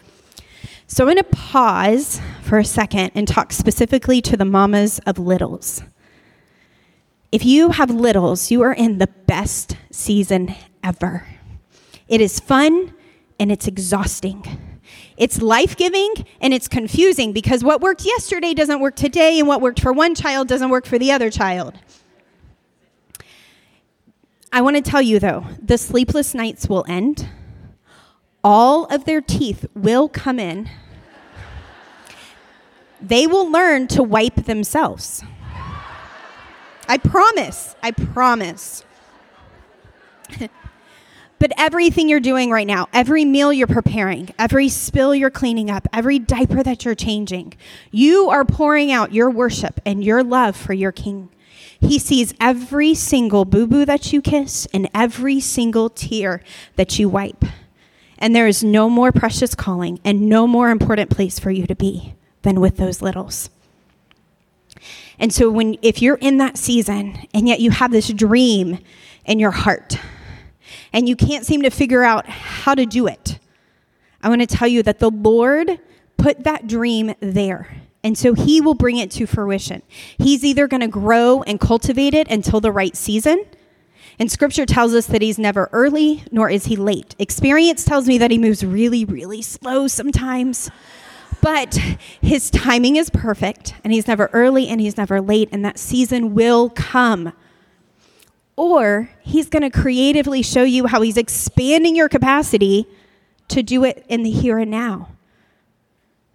So 0.86 1.02
I'm 1.02 1.12
going 1.12 1.16
to 1.16 1.36
pause 1.36 2.20
for 2.42 2.58
a 2.58 2.64
second 2.64 3.10
and 3.16 3.26
talk 3.26 3.52
specifically 3.52 4.22
to 4.22 4.36
the 4.36 4.44
mamas 4.44 5.00
of 5.00 5.18
littles. 5.18 5.82
If 7.32 7.44
you 7.44 7.70
have 7.70 7.90
littles, 7.90 8.52
you 8.52 8.62
are 8.62 8.72
in 8.72 8.98
the 8.98 9.08
best 9.08 9.76
season 9.90 10.54
ever. 10.84 11.26
It 12.06 12.20
is 12.20 12.38
fun 12.38 12.94
and 13.40 13.50
it's 13.50 13.66
exhausting. 13.66 14.69
It's 15.20 15.42
life 15.42 15.76
giving 15.76 16.14
and 16.40 16.54
it's 16.54 16.66
confusing 16.66 17.34
because 17.34 17.62
what 17.62 17.82
worked 17.82 18.06
yesterday 18.06 18.54
doesn't 18.54 18.80
work 18.80 18.96
today, 18.96 19.38
and 19.38 19.46
what 19.46 19.60
worked 19.60 19.78
for 19.78 19.92
one 19.92 20.14
child 20.14 20.48
doesn't 20.48 20.70
work 20.70 20.86
for 20.86 20.98
the 20.98 21.12
other 21.12 21.30
child. 21.30 21.78
I 24.50 24.62
want 24.62 24.76
to 24.76 24.82
tell 24.82 25.02
you 25.02 25.18
though, 25.18 25.44
the 25.62 25.76
sleepless 25.76 26.32
nights 26.34 26.70
will 26.70 26.86
end. 26.88 27.28
All 28.42 28.86
of 28.86 29.04
their 29.04 29.20
teeth 29.20 29.66
will 29.74 30.08
come 30.08 30.38
in. 30.38 30.70
They 32.98 33.26
will 33.26 33.50
learn 33.50 33.88
to 33.88 34.02
wipe 34.02 34.46
themselves. 34.46 35.22
I 36.88 36.96
promise. 36.96 37.76
I 37.82 37.90
promise. 37.90 38.84
But 41.40 41.54
everything 41.56 42.10
you're 42.10 42.20
doing 42.20 42.50
right 42.50 42.66
now, 42.66 42.86
every 42.92 43.24
meal 43.24 43.50
you're 43.50 43.66
preparing, 43.66 44.28
every 44.38 44.68
spill 44.68 45.14
you're 45.14 45.30
cleaning 45.30 45.70
up, 45.70 45.88
every 45.90 46.18
diaper 46.18 46.62
that 46.62 46.84
you're 46.84 46.94
changing, 46.94 47.54
you 47.90 48.28
are 48.28 48.44
pouring 48.44 48.92
out 48.92 49.14
your 49.14 49.30
worship 49.30 49.80
and 49.86 50.04
your 50.04 50.22
love 50.22 50.54
for 50.54 50.74
your 50.74 50.92
King. 50.92 51.30
He 51.80 51.98
sees 51.98 52.34
every 52.38 52.94
single 52.94 53.46
boo 53.46 53.66
boo 53.66 53.86
that 53.86 54.12
you 54.12 54.20
kiss 54.20 54.68
and 54.74 54.90
every 54.94 55.40
single 55.40 55.88
tear 55.88 56.42
that 56.76 56.98
you 56.98 57.08
wipe. 57.08 57.42
And 58.18 58.36
there 58.36 58.46
is 58.46 58.62
no 58.62 58.90
more 58.90 59.10
precious 59.10 59.54
calling 59.54 59.98
and 60.04 60.28
no 60.28 60.46
more 60.46 60.68
important 60.68 61.08
place 61.08 61.38
for 61.38 61.50
you 61.50 61.66
to 61.66 61.74
be 61.74 62.16
than 62.42 62.60
with 62.60 62.76
those 62.76 63.00
littles. 63.00 63.48
And 65.18 65.32
so 65.32 65.50
when 65.50 65.78
if 65.80 66.02
you're 66.02 66.18
in 66.20 66.36
that 66.36 66.58
season 66.58 67.26
and 67.32 67.48
yet 67.48 67.60
you 67.60 67.70
have 67.70 67.92
this 67.92 68.12
dream 68.12 68.78
in 69.24 69.38
your 69.38 69.52
heart 69.52 69.98
and 70.92 71.08
you 71.08 71.16
can't 71.16 71.46
seem 71.46 71.62
to 71.62 71.70
figure 71.70 72.02
out 72.02 72.26
how 72.28 72.74
to 72.74 72.86
do 72.86 73.06
it, 73.06 73.38
I 74.22 74.28
want 74.28 74.40
to 74.40 74.46
tell 74.46 74.68
you 74.68 74.82
that 74.82 74.98
the 74.98 75.10
Lord 75.10 75.80
put 76.16 76.44
that 76.44 76.66
dream 76.66 77.14
there. 77.20 77.68
And 78.02 78.16
so 78.16 78.34
he 78.34 78.60
will 78.60 78.74
bring 78.74 78.96
it 78.96 79.10
to 79.12 79.26
fruition. 79.26 79.82
He's 80.18 80.44
either 80.44 80.66
going 80.66 80.80
to 80.80 80.88
grow 80.88 81.42
and 81.42 81.60
cultivate 81.60 82.14
it 82.14 82.30
until 82.30 82.60
the 82.60 82.72
right 82.72 82.96
season. 82.96 83.44
And 84.18 84.30
scripture 84.30 84.66
tells 84.66 84.94
us 84.94 85.06
that 85.06 85.22
he's 85.22 85.38
never 85.38 85.68
early 85.72 86.24
nor 86.30 86.50
is 86.50 86.66
he 86.66 86.76
late. 86.76 87.14
Experience 87.18 87.84
tells 87.84 88.06
me 88.06 88.18
that 88.18 88.30
he 88.30 88.38
moves 88.38 88.64
really, 88.64 89.04
really 89.04 89.42
slow 89.42 89.86
sometimes. 89.86 90.70
But 91.40 91.74
his 92.20 92.50
timing 92.50 92.96
is 92.96 93.08
perfect, 93.08 93.74
and 93.82 93.94
he's 93.94 94.06
never 94.06 94.28
early 94.34 94.68
and 94.68 94.78
he's 94.78 94.98
never 94.98 95.22
late, 95.22 95.48
and 95.52 95.64
that 95.64 95.78
season 95.78 96.34
will 96.34 96.68
come 96.68 97.32
or 98.60 99.08
he's 99.22 99.48
going 99.48 99.62
to 99.62 99.70
creatively 99.70 100.42
show 100.42 100.64
you 100.64 100.86
how 100.86 101.00
he's 101.00 101.16
expanding 101.16 101.96
your 101.96 102.10
capacity 102.10 102.86
to 103.48 103.62
do 103.62 103.84
it 103.84 104.04
in 104.06 104.22
the 104.22 104.30
here 104.30 104.58
and 104.58 104.70
now. 104.70 105.08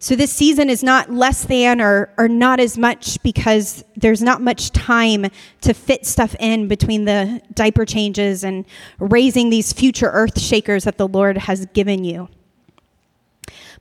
So 0.00 0.16
this 0.16 0.32
season 0.32 0.68
is 0.68 0.82
not 0.82 1.08
less 1.08 1.44
than 1.44 1.80
or, 1.80 2.12
or 2.18 2.26
not 2.26 2.58
as 2.58 2.76
much 2.76 3.22
because 3.22 3.84
there's 3.94 4.22
not 4.22 4.42
much 4.42 4.72
time 4.72 5.26
to 5.60 5.72
fit 5.72 6.04
stuff 6.04 6.34
in 6.40 6.66
between 6.66 7.04
the 7.04 7.40
diaper 7.54 7.84
changes 7.84 8.42
and 8.42 8.64
raising 8.98 9.48
these 9.48 9.72
future 9.72 10.10
earth 10.10 10.40
shakers 10.40 10.82
that 10.82 10.98
the 10.98 11.06
Lord 11.06 11.38
has 11.38 11.66
given 11.66 12.02
you. 12.02 12.28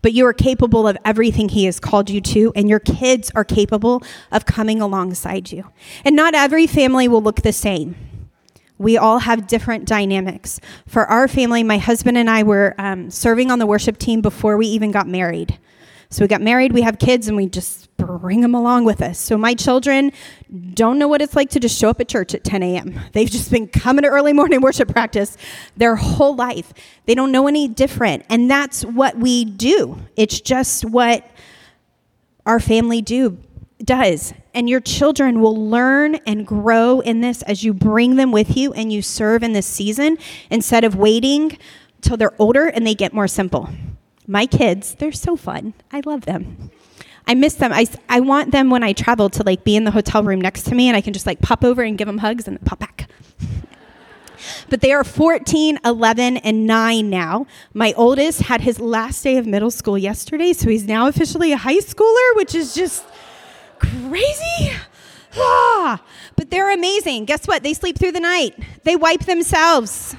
But 0.03 0.13
you 0.13 0.23
are 0.27 0.33
capable 0.33 0.87
of 0.87 0.99
everything 1.03 1.49
He 1.49 1.65
has 1.65 1.79
called 1.79 2.11
you 2.11 2.21
to, 2.21 2.53
and 2.55 2.69
your 2.69 2.79
kids 2.79 3.31
are 3.33 3.43
capable 3.43 4.03
of 4.31 4.45
coming 4.45 4.81
alongside 4.81 5.51
you. 5.51 5.71
And 6.03 6.15
not 6.15 6.35
every 6.35 6.67
family 6.67 7.07
will 7.07 7.23
look 7.23 7.41
the 7.41 7.51
same. 7.51 7.95
We 8.77 8.97
all 8.97 9.19
have 9.19 9.47
different 9.47 9.85
dynamics. 9.85 10.59
For 10.87 11.05
our 11.05 11.27
family, 11.27 11.63
my 11.63 11.77
husband 11.77 12.17
and 12.17 12.29
I 12.29 12.43
were 12.43 12.75
um, 12.77 13.09
serving 13.09 13.51
on 13.51 13.59
the 13.59 13.65
worship 13.65 13.97
team 13.97 14.21
before 14.21 14.57
we 14.57 14.67
even 14.67 14.91
got 14.91 15.07
married. 15.07 15.57
So 16.09 16.23
we 16.23 16.27
got 16.27 16.41
married, 16.41 16.71
we 16.71 16.81
have 16.81 16.99
kids, 16.99 17.27
and 17.27 17.35
we 17.35 17.47
just 17.47 17.85
bring 17.97 18.41
them 18.41 18.53
along 18.53 18.85
with 18.85 19.01
us. 19.01 19.19
So 19.19 19.37
my 19.37 19.53
children 19.53 20.11
don't 20.73 20.99
know 20.99 21.07
what 21.07 21.21
it's 21.21 21.35
like 21.35 21.49
to 21.51 21.59
just 21.59 21.77
show 21.79 21.89
up 21.89 21.99
at 21.99 22.07
church 22.07 22.33
at 22.33 22.43
10 22.43 22.63
a.m. 22.63 22.99
They've 23.13 23.29
just 23.29 23.51
been 23.51 23.67
coming 23.67 24.03
to 24.03 24.09
early 24.09 24.33
morning 24.33 24.61
worship 24.61 24.89
practice 24.89 25.37
their 25.75 25.95
whole 25.95 26.35
life. 26.35 26.73
They 27.05 27.15
don't 27.15 27.31
know 27.31 27.47
any 27.47 27.67
different. 27.67 28.25
And 28.29 28.49
that's 28.49 28.83
what 28.85 29.17
we 29.17 29.45
do. 29.45 29.99
It's 30.15 30.39
just 30.39 30.85
what 30.85 31.29
our 32.45 32.59
family 32.59 33.01
do 33.01 33.37
does. 33.83 34.33
And 34.55 34.69
your 34.69 34.79
children 34.79 35.41
will 35.41 35.69
learn 35.69 36.15
and 36.25 36.47
grow 36.47 37.01
in 37.01 37.19
this 37.19 37.41
as 37.41 37.65
you 37.65 37.73
bring 37.73 38.15
them 38.15 38.31
with 38.31 38.55
you 38.55 38.71
and 38.71 38.91
you 38.91 39.01
serve 39.01 39.43
in 39.43 39.51
this 39.51 39.67
season 39.67 40.17
instead 40.49 40.85
of 40.85 40.95
waiting 40.95 41.57
till 41.99 42.15
they're 42.15 42.33
older 42.39 42.67
and 42.67 42.87
they 42.87 42.95
get 42.95 43.13
more 43.13 43.27
simple. 43.27 43.69
My 44.25 44.45
kids, 44.45 44.95
they're 44.95 45.11
so 45.11 45.35
fun. 45.35 45.73
I 45.91 46.01
love 46.05 46.21
them. 46.21 46.71
I 47.27 47.33
miss 47.33 47.55
them. 47.55 47.73
I, 47.73 47.85
I 48.07 48.21
want 48.21 48.51
them 48.51 48.69
when 48.69 48.81
I 48.81 48.93
travel 48.93 49.29
to 49.31 49.43
like 49.43 49.65
be 49.65 49.75
in 49.75 49.83
the 49.83 49.91
hotel 49.91 50.23
room 50.23 50.39
next 50.39 50.63
to 50.63 50.75
me 50.75 50.87
and 50.87 50.95
I 50.95 51.01
can 51.01 51.11
just 51.11 51.25
like 51.25 51.41
pop 51.41 51.65
over 51.65 51.81
and 51.81 51.97
give 51.97 52.07
them 52.07 52.19
hugs 52.19 52.47
and 52.47 52.63
pop 52.63 52.79
back. 52.79 53.09
but 54.69 54.79
they 54.79 54.93
are 54.93 55.03
14, 55.03 55.79
11, 55.83 56.37
and 56.37 56.65
9 56.65 57.09
now. 57.09 57.45
My 57.73 57.93
oldest 57.97 58.43
had 58.43 58.61
his 58.61 58.79
last 58.79 59.21
day 59.21 59.37
of 59.37 59.45
middle 59.45 59.71
school 59.71 59.97
yesterday, 59.97 60.53
so 60.53 60.69
he's 60.69 60.87
now 60.87 61.07
officially 61.07 61.51
a 61.51 61.57
high 61.57 61.79
schooler, 61.79 62.35
which 62.35 62.55
is 62.55 62.73
just 62.73 63.03
crazy? 63.79 64.71
Ah, 65.37 66.01
but 66.35 66.49
they're 66.49 66.73
amazing. 66.73 67.25
Guess 67.25 67.47
what? 67.47 67.63
They 67.63 67.73
sleep 67.73 67.97
through 67.97 68.13
the 68.13 68.19
night, 68.19 68.55
they 68.83 68.95
wipe 68.95 69.21
themselves. 69.21 70.15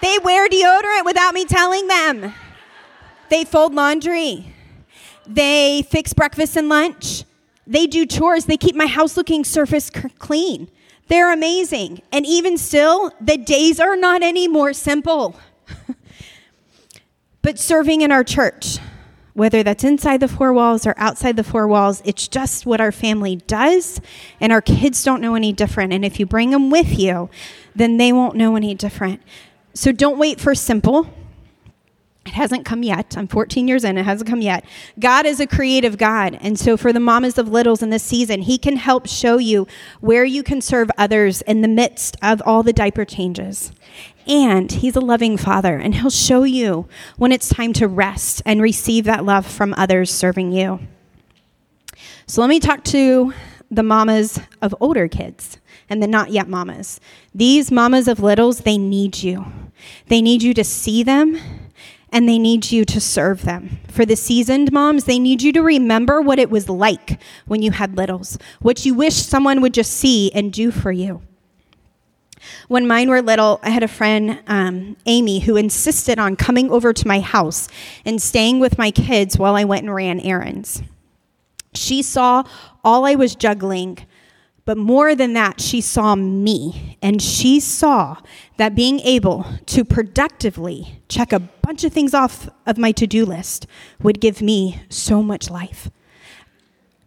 They 0.00 0.18
wear 0.22 0.48
deodorant 0.48 1.04
without 1.04 1.34
me 1.34 1.44
telling 1.44 1.88
them. 1.88 2.32
They 3.30 3.44
fold 3.44 3.74
laundry. 3.74 4.54
They 5.26 5.82
fix 5.82 6.12
breakfast 6.12 6.56
and 6.56 6.68
lunch. 6.68 7.24
They 7.66 7.86
do 7.86 8.06
chores. 8.06 8.46
They 8.46 8.56
keep 8.56 8.76
my 8.76 8.86
house 8.86 9.16
looking 9.16 9.44
surface 9.44 9.90
clean. 9.90 10.70
They're 11.08 11.32
amazing. 11.32 12.02
And 12.12 12.24
even 12.24 12.56
still, 12.58 13.12
the 13.20 13.36
days 13.36 13.80
are 13.80 13.96
not 13.96 14.22
any 14.22 14.46
more 14.46 14.72
simple. 14.72 15.38
but 17.42 17.58
serving 17.58 18.02
in 18.02 18.12
our 18.12 18.24
church, 18.24 18.78
whether 19.38 19.62
that's 19.62 19.84
inside 19.84 20.18
the 20.18 20.26
four 20.26 20.52
walls 20.52 20.84
or 20.84 20.94
outside 20.96 21.36
the 21.36 21.44
four 21.44 21.68
walls, 21.68 22.02
it's 22.04 22.26
just 22.26 22.66
what 22.66 22.80
our 22.80 22.90
family 22.90 23.36
does, 23.36 24.00
and 24.40 24.52
our 24.52 24.60
kids 24.60 25.04
don't 25.04 25.20
know 25.20 25.36
any 25.36 25.52
different. 25.52 25.92
And 25.92 26.04
if 26.04 26.18
you 26.18 26.26
bring 26.26 26.50
them 26.50 26.70
with 26.70 26.98
you, 26.98 27.30
then 27.72 27.98
they 27.98 28.12
won't 28.12 28.34
know 28.34 28.56
any 28.56 28.74
different. 28.74 29.22
So 29.74 29.92
don't 29.92 30.18
wait 30.18 30.40
for 30.40 30.56
simple. 30.56 31.08
It 32.26 32.32
hasn't 32.32 32.64
come 32.64 32.82
yet. 32.82 33.16
I'm 33.16 33.28
14 33.28 33.68
years 33.68 33.84
in, 33.84 33.96
it 33.96 34.02
hasn't 34.02 34.28
come 34.28 34.42
yet. 34.42 34.64
God 34.98 35.24
is 35.24 35.38
a 35.38 35.46
creative 35.46 35.98
God. 35.98 36.36
And 36.40 36.58
so, 36.58 36.76
for 36.76 36.92
the 36.92 37.00
mamas 37.00 37.38
of 37.38 37.48
littles 37.48 37.80
in 37.80 37.90
this 37.90 38.02
season, 38.02 38.42
He 38.42 38.58
can 38.58 38.76
help 38.76 39.06
show 39.06 39.38
you 39.38 39.68
where 40.00 40.24
you 40.24 40.42
can 40.42 40.60
serve 40.60 40.90
others 40.98 41.42
in 41.42 41.62
the 41.62 41.68
midst 41.68 42.16
of 42.22 42.42
all 42.44 42.64
the 42.64 42.72
diaper 42.72 43.04
changes. 43.04 43.70
And 44.28 44.70
He's 44.70 44.94
a 44.94 45.00
loving 45.00 45.36
Father, 45.36 45.76
and 45.76 45.94
He'll 45.94 46.10
show 46.10 46.44
you 46.44 46.86
when 47.16 47.32
it's 47.32 47.48
time 47.48 47.72
to 47.74 47.88
rest 47.88 48.42
and 48.44 48.60
receive 48.60 49.04
that 49.04 49.24
love 49.24 49.46
from 49.46 49.74
others 49.74 50.12
serving 50.12 50.52
you. 50.52 50.80
So, 52.26 52.42
let 52.42 52.48
me 52.48 52.60
talk 52.60 52.84
to 52.84 53.32
the 53.70 53.82
mamas 53.82 54.38
of 54.60 54.74
older 54.80 55.08
kids 55.08 55.58
and 55.88 56.02
the 56.02 56.06
not 56.06 56.30
yet 56.30 56.48
mamas. 56.48 57.00
These 57.34 57.70
mamas 57.70 58.08
of 58.08 58.20
littles, 58.20 58.60
they 58.60 58.78
need 58.78 59.22
you. 59.22 59.46
They 60.06 60.20
need 60.20 60.42
you 60.42 60.54
to 60.54 60.64
see 60.64 61.02
them 61.02 61.38
and 62.10 62.28
they 62.28 62.38
need 62.38 62.70
you 62.70 62.84
to 62.86 63.00
serve 63.00 63.42
them. 63.42 63.80
For 63.88 64.06
the 64.06 64.16
seasoned 64.16 64.72
moms, 64.72 65.04
they 65.04 65.18
need 65.18 65.42
you 65.42 65.52
to 65.52 65.62
remember 65.62 66.20
what 66.20 66.38
it 66.38 66.50
was 66.50 66.68
like 66.68 67.20
when 67.46 67.62
you 67.62 67.70
had 67.70 67.96
littles, 67.96 68.38
what 68.60 68.84
you 68.86 68.94
wish 68.94 69.14
someone 69.14 69.60
would 69.60 69.74
just 69.74 69.92
see 69.92 70.32
and 70.32 70.52
do 70.52 70.70
for 70.70 70.92
you. 70.92 71.22
When 72.68 72.86
mine 72.86 73.08
were 73.08 73.22
little, 73.22 73.60
I 73.62 73.70
had 73.70 73.82
a 73.82 73.88
friend, 73.88 74.40
um, 74.46 74.96
Amy, 75.06 75.40
who 75.40 75.56
insisted 75.56 76.18
on 76.18 76.36
coming 76.36 76.70
over 76.70 76.92
to 76.92 77.08
my 77.08 77.20
house 77.20 77.68
and 78.04 78.20
staying 78.20 78.60
with 78.60 78.78
my 78.78 78.90
kids 78.90 79.38
while 79.38 79.56
I 79.56 79.64
went 79.64 79.84
and 79.84 79.94
ran 79.94 80.20
errands. 80.20 80.82
She 81.74 82.02
saw 82.02 82.44
all 82.82 83.04
I 83.04 83.14
was 83.14 83.34
juggling 83.34 83.98
but 84.68 84.76
more 84.76 85.14
than 85.14 85.32
that, 85.32 85.62
she 85.62 85.80
saw 85.80 86.14
me, 86.14 86.98
and 87.00 87.22
she 87.22 87.58
saw 87.58 88.18
that 88.58 88.74
being 88.74 89.00
able 89.00 89.46
to 89.64 89.82
productively 89.82 91.00
check 91.08 91.32
a 91.32 91.40
bunch 91.40 91.84
of 91.84 91.92
things 91.94 92.12
off 92.12 92.50
of 92.66 92.76
my 92.76 92.92
to 92.92 93.06
do 93.06 93.24
list 93.24 93.66
would 94.02 94.20
give 94.20 94.42
me 94.42 94.82
so 94.90 95.22
much 95.22 95.48
life. 95.48 95.88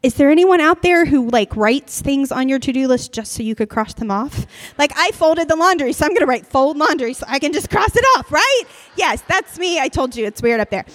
Is 0.04 0.16
there 0.16 0.32
anyone 0.32 0.60
out 0.60 0.82
there 0.82 1.06
who 1.06 1.30
like 1.30 1.56
writes 1.56 2.02
things 2.02 2.32
on 2.32 2.50
your 2.50 2.58
to-do 2.58 2.88
list 2.88 3.14
just 3.14 3.34
so 3.34 3.44
you 3.44 3.54
could 3.54 3.70
cross 3.70 3.94
them 3.94 4.10
off? 4.10 4.48
Like 4.80 4.92
I 4.96 5.12
folded 5.12 5.48
the 5.48 5.56
laundry, 5.56 5.94
so 5.94 6.06
I'm 6.06 6.12
going 6.12 6.22
to 6.22 6.26
write 6.26 6.48
fold 6.48 6.76
laundry 6.76 7.14
so 7.14 7.26
I 7.28 7.38
can 7.38 7.54
just 7.54 7.70
cross 7.70 7.96
it 7.96 8.04
off, 8.18 8.32
right? 8.32 8.64
Yes, 8.96 9.22
that's 9.28 9.60
me. 9.60 9.80
I 9.80 9.90
told 9.90 10.16
you 10.16 10.26
it's 10.26 10.42
weird 10.42 10.60
up 10.60 10.72
there. 10.72 10.86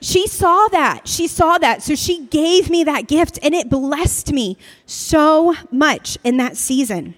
She 0.00 0.26
saw 0.26 0.66
that. 0.68 1.06
She 1.06 1.28
saw 1.28 1.58
that. 1.58 1.82
So 1.82 1.94
she 1.94 2.26
gave 2.26 2.68
me 2.68 2.82
that 2.82 3.06
gift 3.06 3.38
and 3.40 3.54
it 3.54 3.70
blessed 3.70 4.32
me 4.32 4.58
so 4.84 5.54
much 5.70 6.18
in 6.24 6.36
that 6.38 6.56
season. 6.56 7.14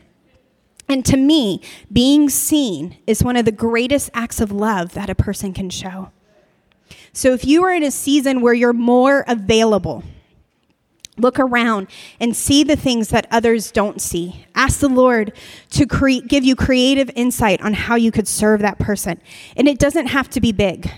And 0.86 1.04
to 1.06 1.16
me, 1.16 1.62
being 1.90 2.28
seen 2.28 2.98
is 3.06 3.24
one 3.24 3.36
of 3.36 3.46
the 3.46 3.52
greatest 3.52 4.10
acts 4.12 4.40
of 4.40 4.52
love 4.52 4.92
that 4.92 5.08
a 5.08 5.14
person 5.14 5.54
can 5.54 5.70
show. 5.70 6.10
So 7.14 7.32
if 7.32 7.44
you 7.46 7.64
are 7.64 7.72
in 7.72 7.82
a 7.82 7.90
season 7.90 8.42
where 8.42 8.54
you're 8.54 8.72
more 8.74 9.24
available, 9.26 10.02
Look 11.18 11.38
around 11.38 11.88
and 12.20 12.34
see 12.36 12.62
the 12.62 12.76
things 12.76 13.08
that 13.08 13.26
others 13.30 13.70
don't 13.70 14.00
see. 14.00 14.46
Ask 14.54 14.80
the 14.80 14.88
Lord 14.88 15.32
to 15.70 15.86
cre- 15.86 16.24
give 16.26 16.44
you 16.44 16.56
creative 16.56 17.10
insight 17.14 17.60
on 17.60 17.74
how 17.74 17.96
you 17.96 18.10
could 18.10 18.28
serve 18.28 18.60
that 18.60 18.78
person. 18.78 19.20
And 19.56 19.68
it 19.68 19.78
doesn't 19.78 20.06
have 20.06 20.30
to 20.30 20.40
be 20.40 20.52
big. 20.52 20.90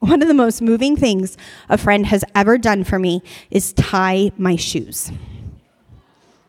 One 0.00 0.20
of 0.20 0.28
the 0.28 0.34
most 0.34 0.60
moving 0.60 0.96
things 0.96 1.36
a 1.68 1.78
friend 1.78 2.06
has 2.06 2.24
ever 2.34 2.58
done 2.58 2.82
for 2.82 2.98
me 2.98 3.22
is 3.50 3.72
tie 3.74 4.32
my 4.36 4.56
shoes. 4.56 5.12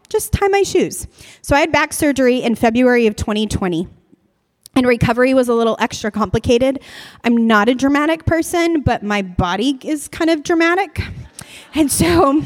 Just 0.09 0.31
tie 0.31 0.47
my 0.47 0.63
shoes. 0.63 1.07
So 1.41 1.55
I 1.55 1.59
had 1.59 1.71
back 1.71 1.93
surgery 1.93 2.41
in 2.41 2.55
February 2.55 3.05
of 3.05 3.15
2020 3.15 3.87
and 4.75 4.87
recovery 4.87 5.33
was 5.33 5.49
a 5.49 5.53
little 5.53 5.77
extra 5.79 6.09
complicated. 6.09 6.79
I'm 7.23 7.45
not 7.47 7.69
a 7.69 7.75
dramatic 7.75 8.25
person, 8.25 8.81
but 8.81 9.03
my 9.03 9.21
body 9.21 9.77
is 9.83 10.07
kind 10.07 10.29
of 10.29 10.43
dramatic. 10.43 11.01
And 11.75 11.91
so 11.91 12.43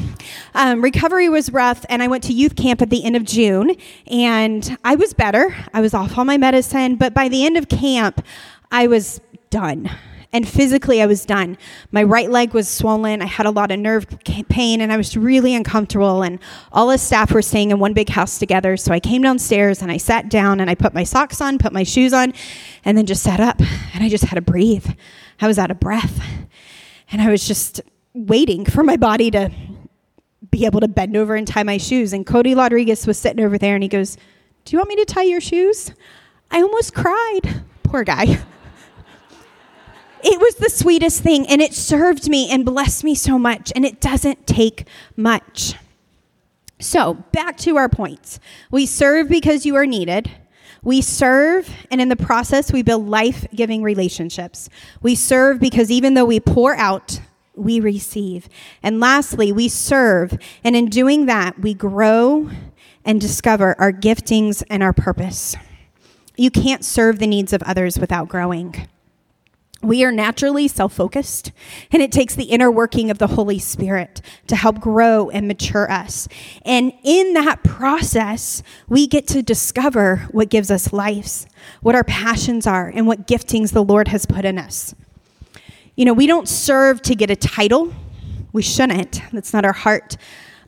um, 0.54 0.82
recovery 0.82 1.28
was 1.28 1.52
rough, 1.52 1.84
and 1.90 2.02
I 2.02 2.08
went 2.08 2.24
to 2.24 2.32
youth 2.32 2.56
camp 2.56 2.80
at 2.80 2.88
the 2.88 3.04
end 3.04 3.14
of 3.14 3.24
June, 3.24 3.76
and 4.06 4.78
I 4.84 4.94
was 4.94 5.12
better. 5.12 5.54
I 5.74 5.82
was 5.82 5.92
off 5.92 6.16
all 6.16 6.24
my 6.24 6.38
medicine, 6.38 6.96
but 6.96 7.12
by 7.12 7.28
the 7.28 7.44
end 7.44 7.58
of 7.58 7.68
camp, 7.68 8.24
I 8.70 8.86
was 8.86 9.20
done. 9.50 9.90
And 10.32 10.46
physically, 10.46 11.00
I 11.00 11.06
was 11.06 11.24
done. 11.24 11.56
My 11.90 12.02
right 12.02 12.30
leg 12.30 12.52
was 12.52 12.68
swollen. 12.68 13.22
I 13.22 13.26
had 13.26 13.46
a 13.46 13.50
lot 13.50 13.70
of 13.70 13.78
nerve 13.78 14.06
pain, 14.48 14.80
and 14.80 14.92
I 14.92 14.96
was 14.96 15.16
really 15.16 15.54
uncomfortable. 15.54 16.22
And 16.22 16.38
all 16.72 16.88
the 16.88 16.98
staff 16.98 17.32
were 17.32 17.42
staying 17.42 17.70
in 17.70 17.78
one 17.78 17.94
big 17.94 18.10
house 18.10 18.38
together. 18.38 18.76
So 18.76 18.92
I 18.92 19.00
came 19.00 19.22
downstairs 19.22 19.80
and 19.80 19.90
I 19.90 19.96
sat 19.96 20.28
down 20.28 20.60
and 20.60 20.68
I 20.68 20.74
put 20.74 20.92
my 20.92 21.04
socks 21.04 21.40
on, 21.40 21.56
put 21.56 21.72
my 21.72 21.82
shoes 21.82 22.12
on, 22.12 22.34
and 22.84 22.96
then 22.96 23.06
just 23.06 23.22
sat 23.22 23.40
up. 23.40 23.58
And 23.94 24.04
I 24.04 24.10
just 24.10 24.24
had 24.24 24.36
to 24.36 24.42
breathe. 24.42 24.86
I 25.40 25.46
was 25.46 25.58
out 25.58 25.70
of 25.70 25.80
breath. 25.80 26.22
And 27.10 27.22
I 27.22 27.30
was 27.30 27.48
just 27.48 27.80
waiting 28.26 28.64
for 28.64 28.82
my 28.82 28.96
body 28.96 29.30
to 29.30 29.50
be 30.50 30.64
able 30.64 30.80
to 30.80 30.88
bend 30.88 31.16
over 31.16 31.34
and 31.34 31.46
tie 31.46 31.62
my 31.62 31.78
shoes. 31.78 32.12
And 32.12 32.26
Cody 32.26 32.54
Rodriguez 32.54 33.06
was 33.06 33.18
sitting 33.18 33.44
over 33.44 33.58
there 33.58 33.74
and 33.74 33.82
he 33.82 33.88
goes, 33.88 34.16
Do 34.64 34.74
you 34.74 34.78
want 34.78 34.88
me 34.88 34.96
to 34.96 35.04
tie 35.04 35.22
your 35.22 35.40
shoes? 35.40 35.92
I 36.50 36.62
almost 36.62 36.94
cried. 36.94 37.62
Poor 37.82 38.04
guy. 38.04 38.24
it 40.24 40.40
was 40.40 40.54
the 40.56 40.70
sweetest 40.70 41.22
thing 41.22 41.46
and 41.46 41.60
it 41.60 41.74
served 41.74 42.28
me 42.28 42.50
and 42.50 42.64
blessed 42.64 43.04
me 43.04 43.14
so 43.14 43.38
much. 43.38 43.72
And 43.76 43.84
it 43.84 44.00
doesn't 44.00 44.46
take 44.46 44.86
much. 45.16 45.74
So, 46.80 47.14
back 47.32 47.56
to 47.58 47.76
our 47.76 47.88
points. 47.88 48.38
We 48.70 48.86
serve 48.86 49.28
because 49.28 49.66
you 49.66 49.74
are 49.74 49.86
needed. 49.86 50.30
We 50.82 51.02
serve, 51.02 51.68
and 51.90 52.00
in 52.00 52.08
the 52.08 52.14
process, 52.14 52.72
we 52.72 52.82
build 52.82 53.08
life 53.08 53.44
giving 53.52 53.82
relationships. 53.82 54.68
We 55.02 55.16
serve 55.16 55.58
because 55.58 55.90
even 55.90 56.14
though 56.14 56.24
we 56.24 56.38
pour 56.38 56.76
out, 56.76 57.20
we 57.58 57.80
receive. 57.80 58.48
And 58.82 59.00
lastly, 59.00 59.52
we 59.52 59.68
serve. 59.68 60.38
And 60.64 60.76
in 60.76 60.86
doing 60.86 61.26
that, 61.26 61.58
we 61.58 61.74
grow 61.74 62.50
and 63.04 63.20
discover 63.20 63.74
our 63.78 63.92
giftings 63.92 64.62
and 64.68 64.82
our 64.82 64.92
purpose. 64.92 65.56
You 66.36 66.50
can't 66.50 66.84
serve 66.84 67.18
the 67.18 67.26
needs 67.26 67.52
of 67.52 67.62
others 67.64 67.98
without 67.98 68.28
growing. 68.28 68.88
We 69.80 70.04
are 70.04 70.10
naturally 70.10 70.66
self 70.66 70.92
focused, 70.92 71.52
and 71.92 72.02
it 72.02 72.10
takes 72.10 72.34
the 72.34 72.44
inner 72.44 72.68
working 72.68 73.10
of 73.10 73.18
the 73.18 73.28
Holy 73.28 73.60
Spirit 73.60 74.20
to 74.48 74.56
help 74.56 74.80
grow 74.80 75.30
and 75.30 75.46
mature 75.46 75.88
us. 75.88 76.26
And 76.62 76.92
in 77.04 77.34
that 77.34 77.62
process, 77.62 78.64
we 78.88 79.06
get 79.06 79.28
to 79.28 79.42
discover 79.42 80.28
what 80.32 80.48
gives 80.48 80.72
us 80.72 80.92
lives, 80.92 81.46
what 81.80 81.94
our 81.94 82.02
passions 82.02 82.66
are, 82.66 82.88
and 82.88 83.06
what 83.06 83.28
giftings 83.28 83.72
the 83.72 83.84
Lord 83.84 84.08
has 84.08 84.26
put 84.26 84.44
in 84.44 84.58
us. 84.58 84.96
You 85.98 86.04
know, 86.04 86.12
we 86.12 86.28
don't 86.28 86.48
serve 86.48 87.02
to 87.02 87.16
get 87.16 87.28
a 87.28 87.34
title. 87.34 87.92
We 88.52 88.62
shouldn't. 88.62 89.20
That's 89.32 89.52
not 89.52 89.64
our 89.64 89.72
heart. 89.72 90.16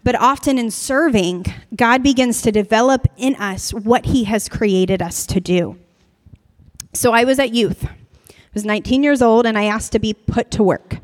But 0.03 0.17
often 0.17 0.59
in 0.59 0.73
serving, 0.73 1.45
God 1.77 2.03
begins 2.03 2.43
to 2.43 2.51
develop 2.51 3.07
in 3.17 3.37
us 3.37 3.73
what 3.73 4.07
He 4.07 4.25
has 4.25 4.49
created 4.49 5.01
us 5.01 5.27
to 5.27 5.39
do. 5.39 5.79
So 6.95 7.13
I 7.13 7.23
was 7.23 7.39
at 7.39 7.55
youth. 7.55 7.85
I 7.85 8.35
was 8.55 8.65
19 8.65 9.05
years 9.05 9.23
old 9.23 9.47
and 9.47 9.57
I 9.57 9.67
asked 9.67 9.93
to 9.93 10.01
be 10.01 10.15
put 10.15 10.51
to 10.51 10.65
work. 10.65 10.97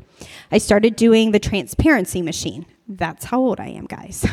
I 0.51 0.57
started 0.57 0.97
doing 0.97 1.31
the 1.31 1.39
transparency 1.39 2.21
machine. 2.21 2.65
That's 2.85 3.23
how 3.23 3.39
old 3.39 3.61
I 3.61 3.67
am, 3.69 3.85
guys. 3.85 4.27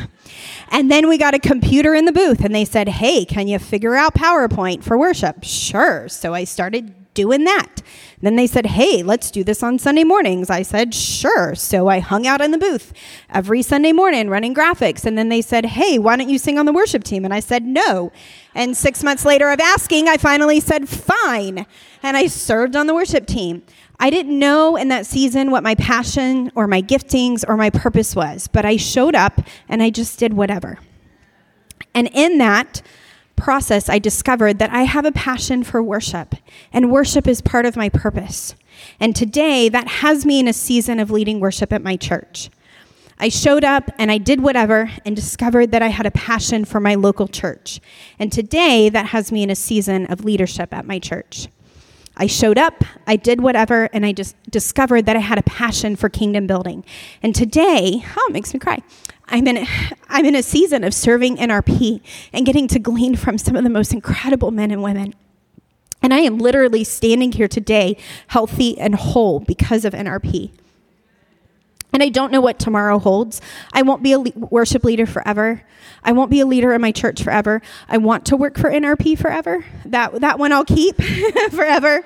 And 0.71 0.91
then 0.91 1.07
we 1.07 1.17
got 1.17 1.35
a 1.35 1.39
computer 1.39 1.93
in 1.93 2.03
the 2.03 2.11
booth 2.11 2.43
and 2.43 2.53
they 2.53 2.65
said, 2.65 2.89
Hey, 2.89 3.23
can 3.23 3.47
you 3.47 3.59
figure 3.59 3.95
out 3.95 4.13
PowerPoint 4.13 4.83
for 4.83 4.97
worship? 4.97 5.43
Sure. 5.43 6.09
So 6.09 6.33
I 6.33 6.43
started 6.43 7.04
doing 7.15 7.45
that. 7.45 7.81
Then 8.21 8.35
they 8.35 8.47
said, 8.47 8.67
Hey, 8.67 9.01
let's 9.01 9.31
do 9.31 9.43
this 9.43 9.63
on 9.63 9.79
Sunday 9.79 10.03
mornings. 10.03 10.49
I 10.49 10.61
said, 10.61 10.93
Sure. 10.93 11.55
So 11.55 11.87
I 11.87 11.99
hung 11.99 12.27
out 12.27 12.41
in 12.41 12.51
the 12.51 12.57
booth 12.57 12.93
every 13.29 13.61
Sunday 13.61 13.91
morning 13.91 14.29
running 14.29 14.53
graphics. 14.53 15.05
And 15.05 15.17
then 15.17 15.29
they 15.29 15.41
said, 15.41 15.65
Hey, 15.65 15.97
why 15.97 16.15
don't 16.15 16.29
you 16.29 16.37
sing 16.37 16.59
on 16.59 16.65
the 16.65 16.73
worship 16.73 17.03
team? 17.03 17.25
And 17.25 17.33
I 17.33 17.39
said, 17.39 17.63
No. 17.63 18.11
And 18.53 18.77
six 18.77 19.03
months 19.03 19.25
later 19.25 19.49
of 19.49 19.59
asking, 19.59 20.07
I 20.07 20.17
finally 20.17 20.59
said, 20.59 20.87
Fine. 20.87 21.65
And 22.03 22.15
I 22.15 22.27
served 22.27 22.75
on 22.75 22.87
the 22.87 22.93
worship 22.93 23.25
team. 23.25 23.63
I 23.99 24.09
didn't 24.09 24.37
know 24.37 24.75
in 24.75 24.89
that 24.89 25.05
season 25.05 25.51
what 25.51 25.63
my 25.63 25.75
passion 25.75 26.51
or 26.53 26.67
my 26.67 26.81
giftings 26.81 27.43
or 27.47 27.55
my 27.55 27.69
purpose 27.69 28.15
was, 28.15 28.47
but 28.47 28.65
I 28.65 28.75
showed 28.75 29.15
up 29.15 29.41
and 29.69 29.81
I 29.81 29.89
just 29.89 30.19
did 30.19 30.33
whatever. 30.33 30.79
And 31.93 32.09
in 32.13 32.37
that, 32.39 32.81
process, 33.35 33.89
I 33.89 33.99
discovered 33.99 34.59
that 34.59 34.71
I 34.71 34.83
have 34.83 35.05
a 35.05 35.11
passion 35.11 35.63
for 35.63 35.81
worship, 35.81 36.35
and 36.71 36.91
worship 36.91 37.27
is 37.27 37.41
part 37.41 37.65
of 37.65 37.75
my 37.75 37.89
purpose. 37.89 38.55
And 38.99 39.15
today, 39.15 39.69
that 39.69 39.87
has 39.87 40.25
me 40.25 40.39
in 40.39 40.47
a 40.47 40.53
season 40.53 40.99
of 40.99 41.11
leading 41.11 41.39
worship 41.39 41.71
at 41.71 41.81
my 41.81 41.95
church. 41.95 42.49
I 43.17 43.29
showed 43.29 43.63
up 43.63 43.91
and 43.97 44.11
I 44.11 44.17
did 44.17 44.41
whatever 44.41 44.91
and 45.05 45.15
discovered 45.15 45.71
that 45.71 45.81
I 45.81 45.87
had 45.87 46.05
a 46.05 46.11
passion 46.11 46.65
for 46.65 46.81
my 46.81 46.95
local 46.95 47.29
church. 47.29 47.79
And 48.19 48.31
today, 48.31 48.89
that 48.89 49.07
has 49.07 49.31
me 49.31 49.43
in 49.43 49.49
a 49.49 49.55
season 49.55 50.05
of 50.07 50.25
leadership 50.25 50.73
at 50.73 50.85
my 50.85 50.99
church. 50.99 51.47
I 52.17 52.27
showed 52.27 52.57
up, 52.57 52.83
I 53.07 53.17
did 53.17 53.41
whatever, 53.41 53.89
and 53.91 54.05
I 54.05 54.13
just 54.13 54.35
discovered 54.49 55.05
that 55.05 55.17
I 55.17 55.19
had 55.19 55.37
a 55.37 55.43
passion 55.43 55.95
for 55.95 56.07
kingdom 56.07 56.47
building. 56.47 56.85
And 57.21 57.35
today, 57.35 58.03
oh, 58.17 58.25
it 58.29 58.33
makes 58.33 58.53
me 58.53 58.59
cry. 58.59 58.81
I'm 59.27 59.47
in, 59.47 59.67
I'm 60.09 60.25
in 60.25 60.35
a 60.35 60.43
season 60.43 60.83
of 60.83 60.93
serving 60.93 61.37
NRP 61.37 62.01
and 62.33 62.45
getting 62.45 62.67
to 62.69 62.79
glean 62.79 63.15
from 63.15 63.37
some 63.37 63.55
of 63.55 63.63
the 63.63 63.69
most 63.69 63.93
incredible 63.93 64.51
men 64.51 64.71
and 64.71 64.83
women. 64.83 65.13
And 66.01 66.13
I 66.13 66.19
am 66.19 66.37
literally 66.37 66.83
standing 66.83 67.31
here 67.31 67.47
today 67.47 67.97
healthy 68.27 68.77
and 68.77 68.93
whole 68.95 69.39
because 69.39 69.85
of 69.85 69.93
NRP. 69.93 70.51
And 71.91 72.03
I 72.03 72.09
don't 72.09 72.31
know 72.31 72.41
what 72.41 72.59
tomorrow 72.59 72.99
holds. 72.99 73.41
I 73.73 73.81
won't 73.81 74.03
be 74.03 74.11
a 74.11 74.19
le- 74.19 74.31
worship 74.35 74.83
leader 74.83 75.05
forever. 75.05 75.63
I 76.03 76.11
won't 76.11 76.29
be 76.29 76.41
a 76.41 76.45
leader 76.45 76.73
in 76.73 76.81
my 76.81 76.91
church 76.91 77.23
forever. 77.23 77.61
I 77.87 77.97
want 77.97 78.25
to 78.25 78.35
work 78.35 78.57
for 78.57 78.69
NRP 78.69 79.17
forever. 79.17 79.65
That, 79.85 80.19
that 80.19 80.37
one 80.37 80.51
I'll 80.51 80.65
keep 80.65 81.01
forever. 81.51 82.03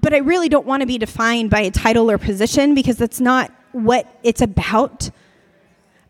But 0.00 0.14
I 0.14 0.18
really 0.18 0.48
don't 0.48 0.66
want 0.66 0.80
to 0.80 0.86
be 0.86 0.96
defined 0.96 1.50
by 1.50 1.60
a 1.60 1.70
title 1.70 2.10
or 2.10 2.16
position 2.16 2.74
because 2.74 2.96
that's 2.96 3.20
not 3.20 3.52
what 3.84 4.06
it's 4.22 4.40
about. 4.40 5.10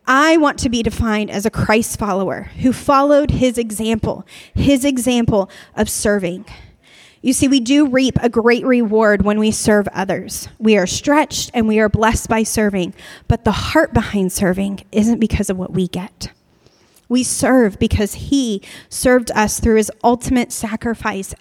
I 0.06 0.38
want 0.38 0.58
to 0.60 0.70
be 0.70 0.82
defined 0.82 1.30
as 1.30 1.44
a 1.44 1.50
Christ 1.50 1.98
follower 1.98 2.44
who 2.60 2.72
followed 2.72 3.30
his 3.30 3.58
example, 3.58 4.26
his 4.54 4.84
example 4.84 5.50
of 5.76 5.90
serving. 5.90 6.46
You 7.20 7.32
see, 7.32 7.48
we 7.48 7.60
do 7.60 7.86
reap 7.88 8.16
a 8.22 8.28
great 8.28 8.64
reward 8.64 9.22
when 9.22 9.38
we 9.38 9.50
serve 9.50 9.88
others. 9.88 10.48
We 10.58 10.78
are 10.78 10.86
stretched 10.86 11.50
and 11.52 11.66
we 11.66 11.78
are 11.80 11.88
blessed 11.88 12.28
by 12.28 12.44
serving, 12.44 12.94
but 13.26 13.44
the 13.44 13.52
heart 13.52 13.92
behind 13.92 14.32
serving 14.32 14.84
isn't 14.92 15.18
because 15.18 15.50
of 15.50 15.58
what 15.58 15.72
we 15.72 15.88
get. 15.88 16.32
We 17.08 17.22
serve 17.22 17.78
because 17.78 18.14
He 18.14 18.62
served 18.88 19.30
us 19.32 19.60
through 19.60 19.76
His 19.76 19.92
ultimate 20.04 20.52
sacrifice, 20.52 21.34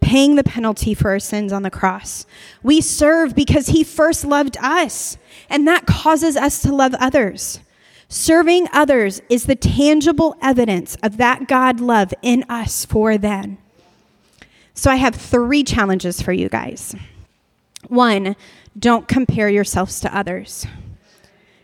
paying 0.00 0.36
the 0.36 0.44
penalty 0.44 0.94
for 0.94 1.10
our 1.10 1.18
sins 1.18 1.52
on 1.52 1.62
the 1.62 1.70
cross. 1.70 2.26
We 2.62 2.80
serve 2.80 3.34
because 3.34 3.68
He 3.68 3.84
first 3.84 4.24
loved 4.24 4.56
us, 4.60 5.18
and 5.48 5.66
that 5.66 5.86
causes 5.86 6.36
us 6.36 6.62
to 6.62 6.74
love 6.74 6.94
others. 6.94 7.60
Serving 8.08 8.68
others 8.72 9.20
is 9.28 9.44
the 9.44 9.56
tangible 9.56 10.36
evidence 10.40 10.96
of 11.02 11.18
that 11.18 11.46
God 11.46 11.80
love 11.80 12.14
in 12.22 12.44
us 12.48 12.84
for 12.84 13.18
them. 13.18 13.58
So 14.72 14.90
I 14.90 14.96
have 14.96 15.14
three 15.14 15.64
challenges 15.64 16.22
for 16.22 16.32
you 16.32 16.48
guys. 16.48 16.94
One, 17.88 18.36
don't 18.78 19.08
compare 19.08 19.48
yourselves 19.48 20.00
to 20.00 20.16
others. 20.16 20.66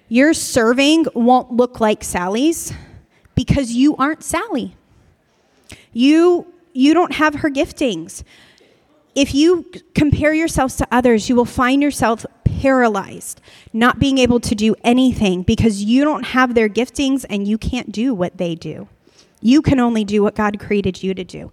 Your 0.08 0.34
serving 0.34 1.06
won't 1.14 1.52
look 1.52 1.80
like 1.80 2.04
Sally's 2.04 2.72
because 3.34 3.72
you 3.72 3.96
aren't 3.96 4.22
Sally. 4.22 4.76
You 5.92 6.46
you 6.74 6.92
don't 6.92 7.14
have 7.14 7.36
her 7.36 7.48
giftings. 7.48 8.22
If 9.14 9.34
you 9.34 9.64
compare 9.94 10.34
yourselves 10.34 10.76
to 10.76 10.88
others, 10.90 11.28
you 11.28 11.36
will 11.36 11.44
find 11.44 11.80
yourself 11.80 12.26
paralyzed, 12.44 13.40
not 13.72 13.98
being 13.98 14.18
able 14.18 14.40
to 14.40 14.54
do 14.54 14.74
anything 14.82 15.42
because 15.42 15.82
you 15.82 16.04
don't 16.04 16.26
have 16.26 16.54
their 16.54 16.68
giftings 16.68 17.24
and 17.30 17.46
you 17.46 17.56
can't 17.56 17.92
do 17.92 18.12
what 18.12 18.38
they 18.38 18.54
do. 18.54 18.88
You 19.40 19.62
can 19.62 19.78
only 19.78 20.04
do 20.04 20.22
what 20.22 20.34
God 20.34 20.58
created 20.58 21.02
you 21.02 21.14
to 21.14 21.22
do. 21.22 21.52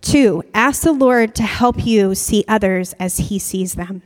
Two, 0.00 0.44
ask 0.54 0.82
the 0.82 0.92
Lord 0.92 1.34
to 1.34 1.42
help 1.42 1.84
you 1.84 2.14
see 2.14 2.44
others 2.46 2.92
as 3.00 3.16
He 3.16 3.38
sees 3.38 3.74
them. 3.74 4.02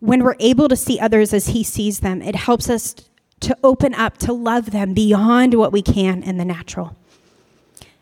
When 0.00 0.22
we're 0.22 0.36
able 0.40 0.68
to 0.68 0.76
see 0.76 1.00
others 1.00 1.32
as 1.32 1.48
He 1.48 1.64
sees 1.64 2.00
them, 2.00 2.20
it 2.20 2.34
helps 2.34 2.68
us 2.68 2.94
to 3.40 3.56
open 3.62 3.94
up 3.94 4.18
to 4.18 4.32
love 4.32 4.72
them 4.72 4.92
beyond 4.92 5.54
what 5.54 5.72
we 5.72 5.80
can 5.82 6.22
in 6.22 6.36
the 6.36 6.44
natural. 6.44 6.96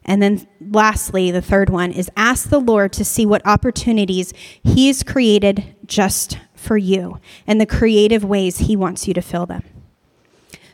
And 0.05 0.23
then 0.23 0.47
lastly, 0.61 1.31
the 1.31 1.43
third 1.43 1.71
one 1.71 1.91
is 1.91 2.11
ask 2.17 2.49
the 2.49 2.61
Lord 2.61 2.93
to 2.95 3.05
see 3.05 3.25
what 3.25 3.47
opportunities 3.47 4.33
He 4.63 4.89
has 4.89 5.03
created 5.03 5.77
just 5.87 6.39
for 6.55 6.77
you 6.77 7.21
and 7.47 7.61
the 7.61 7.67
creative 7.67 8.25
ways 8.25 8.59
He 8.59 8.77
wants 8.77 9.09
you 9.09 9.15
to 9.15 9.23
fill 9.23 9.47
them. 9.47 9.63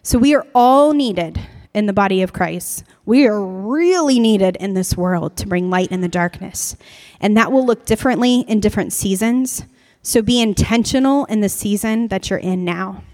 So 0.02 0.18
we 0.18 0.34
are 0.34 0.46
all 0.54 0.92
needed 0.92 1.40
in 1.74 1.86
the 1.86 1.92
body 1.92 2.22
of 2.22 2.32
Christ. 2.32 2.84
We 3.06 3.26
are 3.26 3.40
really 3.40 4.18
needed 4.18 4.56
in 4.56 4.74
this 4.74 4.96
world 4.96 5.36
to 5.36 5.46
bring 5.46 5.70
light 5.70 5.92
in 5.92 6.00
the 6.00 6.08
darkness. 6.08 6.76
And 7.20 7.36
that 7.36 7.52
will 7.52 7.64
look 7.64 7.84
differently 7.86 8.40
in 8.40 8.60
different 8.60 8.92
seasons. 8.92 9.64
So 10.02 10.22
be 10.22 10.40
intentional 10.40 11.26
in 11.26 11.40
the 11.40 11.48
season 11.48 12.08
that 12.08 12.30
you're 12.30 12.38
in 12.38 12.64
now. 12.64 13.04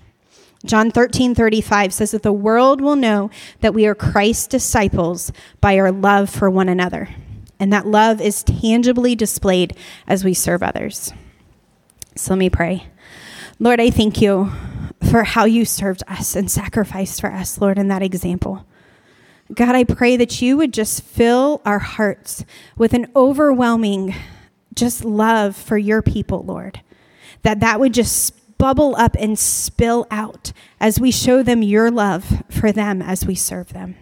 John 0.67 0.91
13, 0.91 1.35
35 1.35 1.93
says 1.93 2.11
that 2.11 2.23
the 2.23 2.33
world 2.33 2.81
will 2.81 2.97
know 2.97 3.31
that 3.61 3.75
we 3.75 3.87
are 3.87 3.95
Christ's 3.95 4.47
disciples 4.47 5.33
by 5.61 5.79
our 5.79 5.93
love 5.93 6.29
for 6.29 6.51
one 6.51 6.69
another. 6.69 7.09
And 7.59 7.73
that 7.73 7.87
love 7.87 8.21
is 8.21 8.43
tangibly 8.43 9.15
displayed 9.15 9.77
as 10.07 10.25
we 10.25 10.35
serve 10.35 10.63
others. 10.63 11.13
So 12.15 12.33
let 12.33 12.39
me 12.39 12.51
pray. 12.51 12.87
Lord, 13.59 13.81
I 13.81 13.91
thank 13.91 14.21
you 14.21 14.53
for 15.11 15.25
how 15.25 15.45
you 15.45 15.65
served 15.65 16.03
us 16.09 16.37
and 16.37 16.51
sacrificed 16.51 17.21
for 17.21 17.33
us, 17.33 17.61
Lord, 17.61 17.79
in 17.79 17.89
that 17.89 18.03
example. 18.03 18.67
God, 19.55 19.75
I 19.75 19.85
pray 19.85 20.17
that 20.17 20.43
you 20.43 20.57
would 20.57 20.75
just 20.75 21.03
fill 21.03 21.63
our 21.65 21.79
hearts 21.79 22.45
with 22.77 22.93
an 22.93 23.07
overwhelming 23.15 24.15
just 24.75 25.05
love 25.05 25.57
for 25.57 25.79
your 25.79 26.03
people, 26.03 26.43
Lord. 26.43 26.81
That 27.43 27.61
that 27.61 27.81
would 27.81 27.95
just 27.95 28.35
bubble 28.59 28.95
up 28.97 29.17
and 29.19 29.39
spill 29.39 30.07
out 30.11 30.53
as 30.81 31.01
we 31.01 31.11
show 31.11 31.43
them 31.43 31.63
your 31.63 31.91
love 31.91 32.43
for 32.51 32.73
them 32.73 33.03
as 33.03 33.27
we 33.27 33.35
serve 33.35 33.73
them. 33.73 33.97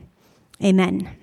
Amen. 0.62 1.16